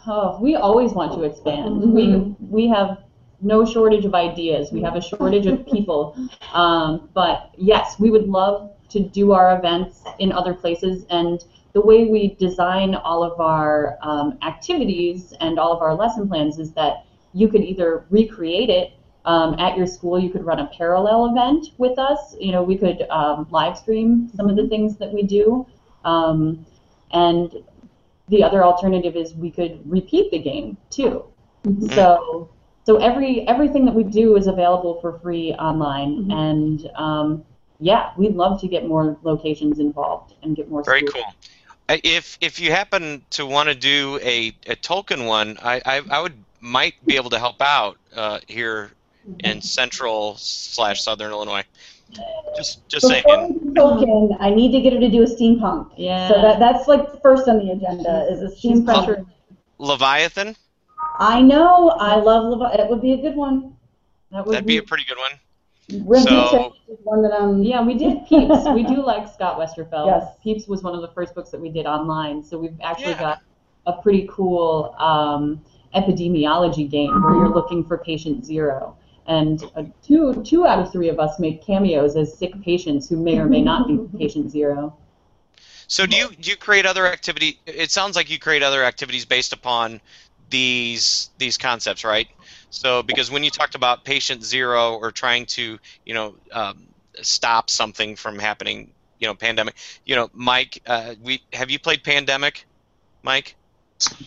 [0.08, 1.82] oh, we always want to expand.
[1.84, 1.92] Mhm.
[1.92, 3.04] We we have
[3.42, 4.72] no shortage of ideas.
[4.72, 6.16] We have a shortage of people.
[6.54, 11.06] Um, but yes, we would love to do our events in other places.
[11.10, 16.28] And the way we design all of our um, activities and all of our lesson
[16.28, 18.94] plans is that you could either recreate it
[19.26, 20.20] um, at your school.
[20.20, 22.36] You could run a parallel event with us.
[22.40, 25.66] You know, we could um, live stream some of the things that we do.
[26.04, 26.66] Um,
[27.14, 27.54] and
[28.28, 31.24] the other alternative is we could repeat the game too.
[31.66, 31.94] Mhm.
[31.94, 32.50] So
[32.84, 36.34] so every everything that we do is available for free online, Mhm.
[36.34, 37.44] and um,
[37.82, 40.84] yeah, we'd love to get more locations involved and get more.
[40.84, 41.26] Very schools.
[41.26, 42.00] cool.
[42.04, 46.22] If if you happen to want to do a, a Tolkien one, I, I, I
[46.22, 48.92] would might be able to help out uh, here
[49.40, 51.64] in central slash southern Illinois.
[52.56, 53.24] Just just saying.
[53.26, 55.92] Before we do Tolkien, I need to get her to do a steampunk.
[55.98, 56.30] Yeah.
[56.30, 58.86] So that that's like first on the agenda is a steampunk.
[58.86, 59.26] pressured.
[59.80, 60.56] Leviathan,
[61.18, 61.90] I know.
[61.90, 62.74] I love Levi.
[62.76, 63.76] It would be a good one.
[64.32, 65.32] That would that'd be a pretty good one.
[66.06, 67.64] Rim So- is one that I'm.
[67.64, 68.68] Yeah, we did Peeps.
[68.74, 70.08] we do like Scott Westerfeld.
[70.08, 70.28] Yes.
[70.44, 73.20] Peeps was one of the first books that we did online, so we've actually Yeah.
[73.20, 73.42] got
[73.88, 75.62] a pretty cool um,
[75.96, 78.96] epidemiology game where you're looking for patient zero.
[79.28, 83.18] And uh, two two out of three of us make cameos as sick patients who
[83.18, 84.96] may or may not be patient zero.
[85.88, 87.60] So do you do you create other activity?
[87.66, 90.02] It sounds like you create other activities based upon
[90.52, 92.28] these these concepts, right?
[92.70, 96.88] So because when you talked about patient zero or trying to you know um,
[97.22, 99.76] stop something from happening, you know, pandemic.
[100.06, 102.66] You know, Mike, uh, we have you played Pandemic,
[103.24, 103.56] Mike?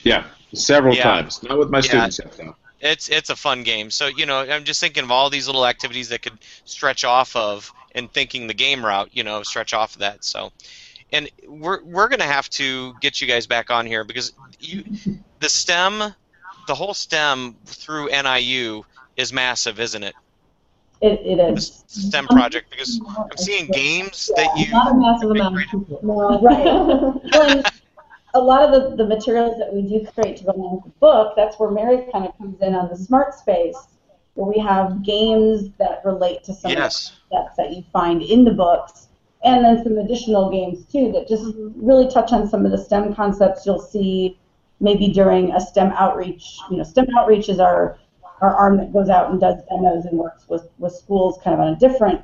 [0.02, 1.02] Yeah, several Yeah.
[1.02, 1.42] times.
[1.42, 1.90] Not with my Yeah.
[1.90, 2.54] students yet, though.
[2.80, 3.90] It's it's a fun game.
[3.90, 7.34] So you know, I'm just thinking of all these little activities that could stretch off
[7.36, 10.24] of, and thinking the game route, you know, stretch off of that.
[10.24, 10.50] So,
[11.12, 14.84] and we're we're gonna have to get you guys back on here because you,
[15.44, 16.02] the STEM,
[16.66, 18.82] the whole STEM through NIU
[19.18, 20.14] is massive, isn't it?
[21.02, 21.60] It, it The.
[21.60, 22.98] STEM project because
[23.30, 24.72] I'm seeing games that you.
[24.72, 26.00] Not a massive amount of people.
[26.02, 27.62] No, right.
[28.34, 30.98] a lot of the, the materials that we do create to go along with the
[30.98, 33.76] book, that's where Mary kind of comes in on the smart space,
[34.32, 37.10] where we have games that relate to some Yes.
[37.10, 39.08] of the concepts that you find in the books,
[39.44, 41.44] and then some additional games too that just
[41.76, 44.38] really touch on some of the STEM concepts you'll see
[44.80, 46.58] maybe during a STEM outreach.
[46.70, 47.98] You know, STEM outreach is our
[48.40, 51.60] our arm that goes out and does demos and works with, with schools kind of
[51.60, 52.20] on a different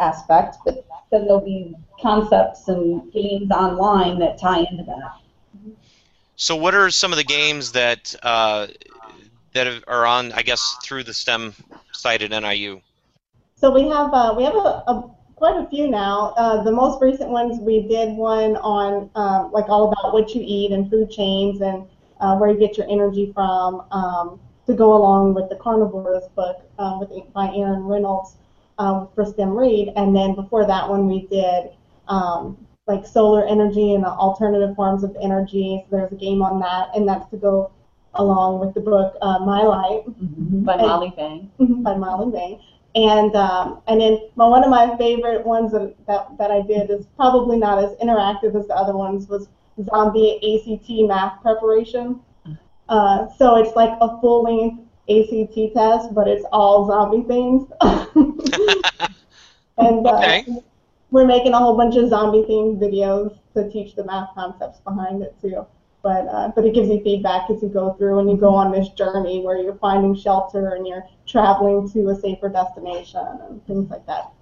[0.00, 5.76] aspect, but then there'll be concepts and games online that tie into that.
[6.34, 8.66] So what are some of the games that uh,
[9.52, 11.54] that are on, I guess, through the STEM
[11.92, 12.80] site at NIU?
[13.54, 15.10] So we have uh, we have a, a
[15.42, 16.32] quite a few now.
[16.36, 20.40] Uh, the most recent ones we did one on uh, like all about what you
[20.46, 21.84] eat and food chains and
[22.20, 24.38] uh, where you get your energy from um,
[24.68, 28.36] to go along with the carnivores book uh, with by Aaron Reynolds
[28.78, 29.92] um, for STEM Read.
[29.96, 31.70] And then before that one we did
[32.06, 35.84] um, like solar energy and alternative forms of energy.
[35.90, 37.72] So there's a game on that, and that's to go
[38.14, 40.62] along with the book uh, My Light mm-hmm.
[40.62, 41.50] by Molly Bang.
[41.82, 42.60] by Molly Bay.
[42.94, 46.90] And um, and then my, one of my favorite ones that, that that I did
[46.90, 49.48] is probably not as interactive as the other ones was
[49.90, 52.20] zombie ACT math preparation.
[52.88, 57.70] Uh, so it's like a full length ACT test, but it's all zombie themes.
[59.78, 60.44] and uh, Okay.
[61.10, 65.22] we're making a whole bunch of zombie themed videos to teach the math concepts behind
[65.22, 65.66] it too.
[66.02, 68.72] But uh, but it gives you feedback as you go through and you go on
[68.72, 73.88] this journey where you're finding shelter and you're traveling to a safer destination and things
[73.88, 74.32] like that.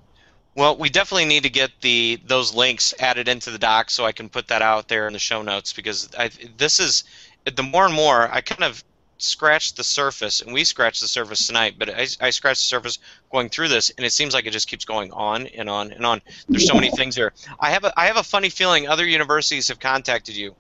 [0.57, 4.13] Well, we definitely need to get the those links added into the doc so I
[4.13, 7.05] can put that out there in the show notes because I, this is
[7.45, 8.83] the more and more I kind of
[9.19, 12.99] scratched the surface and we scratched the surface tonight, but I, I scratched the surface
[13.31, 16.05] going through this and it seems like it just keeps going on and on and
[16.05, 16.21] on.
[16.49, 19.69] There's so many things here I have a I have a funny feeling other universities
[19.69, 20.57] have contacted you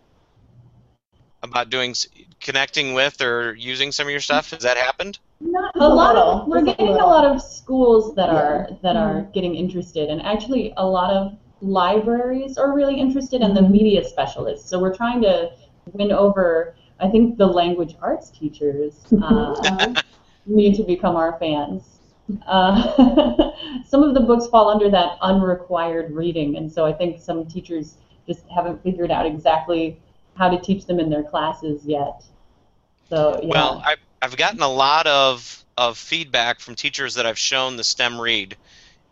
[1.43, 1.95] about doing
[2.41, 4.51] connecting with or using some of your stuff.
[4.51, 5.19] Has that happened?
[5.41, 9.55] Not a lot of we're getting a lot of schools that are that are getting
[9.55, 14.69] interested and actually a lot of libraries are really interested and the media specialists.
[14.69, 15.51] So we're trying to
[15.93, 19.95] win over i think the language arts teachers uh,
[20.47, 21.99] need to become our fans.
[22.47, 23.53] Uh,
[23.85, 27.97] some of the books fall under that unrequired reading and so i think some teachers
[28.27, 30.01] just haven't figured out exactly
[30.41, 32.25] how to teach them in their classes yet
[33.11, 33.49] so yeah.
[33.49, 37.85] Well, I've, I've gotten a lot of, of feedback from teachers that I've shown the
[37.85, 38.57] STEM read,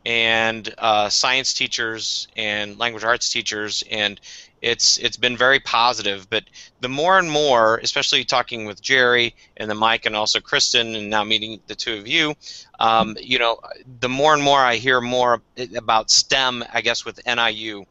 [0.06, 4.20] and uh, science teachers and language arts teachers, and
[4.62, 6.30] it's it's been very positive.
[6.30, 6.44] But
[6.80, 11.10] the more and more, especially talking with Jerry and then Mike and also Kristen, and
[11.10, 12.34] now meeting the two of you,
[12.78, 13.58] um, you know,
[14.00, 15.42] the more and more I hear more
[15.76, 17.84] about STEM, I guess with NIU,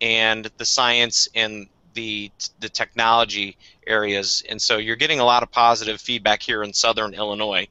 [0.00, 2.30] and the science and the
[2.60, 7.14] the technology areas, and so you're getting a lot of positive feedback here in Southern
[7.14, 7.68] Illinois.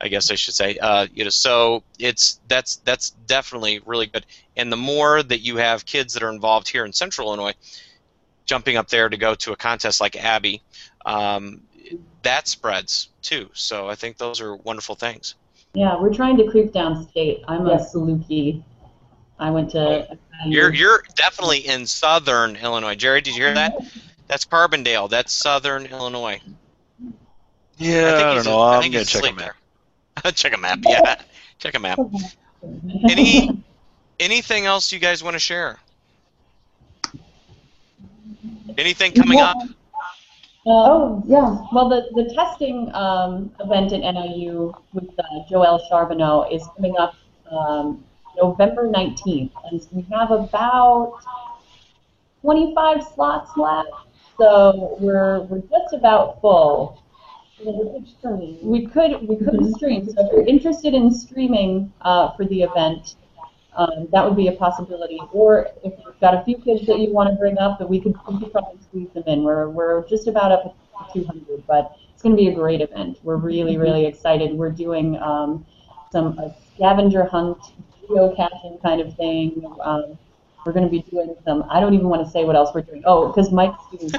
[0.00, 0.78] I guess I should say.
[0.78, 4.24] Uh, you know, so it's that's that's definitely really good.
[4.56, 7.54] And the more that you have kids that are involved here in Central Illinois,
[8.46, 10.62] jumping up there to go to a contest like Abby,
[11.04, 11.62] um,
[12.22, 13.50] that spreads too.
[13.52, 15.34] So I think those are wonderful things.
[15.74, 17.44] Yeah, we're trying to creep down state.
[17.46, 18.62] I'm a Saluki.
[19.40, 20.06] I went to.
[20.46, 22.94] You're you're definitely in Southern Illinois.
[22.94, 23.74] Jerry, did you hear that?
[24.28, 25.08] That's Carbondale.
[25.10, 26.40] That's Southern Illinois.
[27.78, 28.60] Yeah, I, he's don't know.
[28.60, 29.54] I I'm think gonna check a asleep map.
[30.24, 30.32] there.
[30.32, 30.78] check a map.
[30.86, 31.20] Yeah,
[31.58, 31.98] check a map.
[33.08, 33.62] Any
[34.20, 35.78] anything else you guys want to share?
[38.76, 39.56] Anything coming up?
[40.66, 41.64] Oh yeah.
[41.72, 47.14] Well, the, the testing um, event at NIU with uh, Joelle Charbonneau is coming up
[47.50, 48.04] um,
[48.36, 51.20] November 19th, and we have about
[52.42, 53.90] 25 slots left,
[54.38, 57.02] so we're, we're just about full.
[57.62, 60.06] We could we could stream.
[60.06, 63.16] So if you're interested in streaming uh, for the event,
[63.76, 65.20] um, that would be a possibility.
[65.32, 68.00] Or if you've got a few kids that you want to bring up, that we
[68.00, 69.42] could, we could probably squeeze them in.
[69.42, 73.18] We're we're just about up at 200, but it's going to be a great event.
[73.22, 74.54] We're really really excited.
[74.54, 75.66] We're doing um,
[76.10, 77.58] some a scavenger hunt,
[78.10, 79.64] geocaching kind of thing.
[79.80, 80.18] Um,
[80.66, 81.64] we're going to be doing some.
[81.70, 83.02] I don't even want to say what else we're doing.
[83.06, 84.12] Oh, because Mike's doing.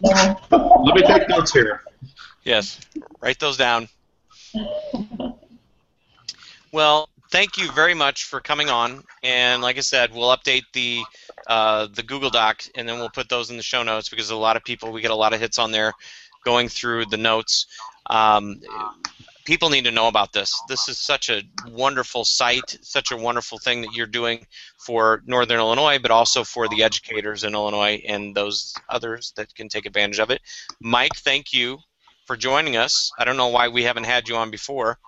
[0.00, 0.40] No.
[0.84, 1.82] Let me take notes here.
[2.44, 2.80] Yes.
[3.20, 3.88] Write those down.
[6.72, 9.04] Well, thank you very much for coming on.
[9.22, 11.02] And like I said, we'll update the
[11.46, 14.36] uh, the Google Doc, and then we'll put those in the show notes because a
[14.36, 15.92] lot of people we get a lot of hits on there,
[16.44, 17.66] going through the notes.
[18.06, 18.62] Um,
[19.44, 20.52] people need to know about this.
[20.68, 24.46] This is such a wonderful site, such a wonderful thing that you're doing
[24.78, 29.68] for Northern Illinois, but also for the educators in Illinois and those others that can
[29.68, 30.40] take advantage of it.
[30.80, 31.78] Mike, thank you
[32.26, 33.10] for joining us.
[33.18, 34.98] I don't know why we haven't had you on before.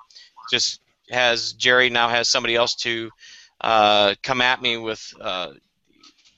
[0.51, 0.81] Just
[1.11, 3.11] has Jerry now has somebody else to
[3.61, 5.53] uh, come at me with uh,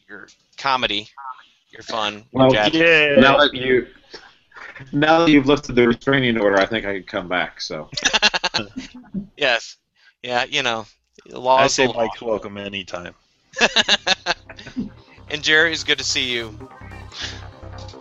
[0.09, 0.29] your
[0.59, 1.09] comedy,
[1.71, 2.73] your fun, your Well, jab.
[2.73, 3.17] Yeah.
[3.19, 3.87] Now that you
[4.93, 7.61] now that you've lifted the restraining order, I think I can come back.
[7.61, 7.91] So.
[9.37, 9.77] yes.
[10.23, 10.45] Yeah.
[10.45, 10.87] You know,
[11.31, 11.61] laws.
[11.61, 13.15] I say Mike's welcome anytime.
[15.31, 16.59] and Jerry, it's good to see you.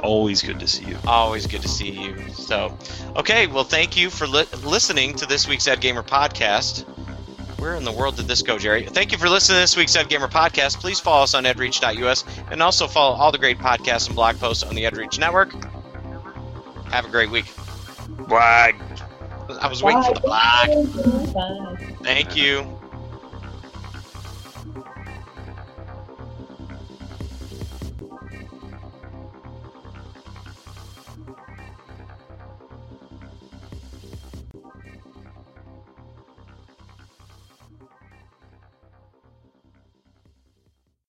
[0.02, 0.98] Always good to see you.
[1.08, 2.16] Always good to see you.
[2.34, 2.78] So,
[3.16, 3.48] okay.
[3.48, 6.84] Well, thank you for li- listening to this week's Ed Gamer podcast.
[7.58, 8.86] Where in the world did this go, Jerry?
[8.86, 10.80] Thank you for listening to this week's Ed Gamer podcast.
[10.80, 14.62] Please follow us on edreach.us and also follow all the great podcasts and blog posts
[14.62, 15.54] on the Edreach Network.
[16.96, 17.54] Have a great week.
[18.30, 18.74] Bye.
[19.60, 20.08] I was waiting Bye.
[20.08, 20.70] for the black.
[22.04, 22.75] Thank you.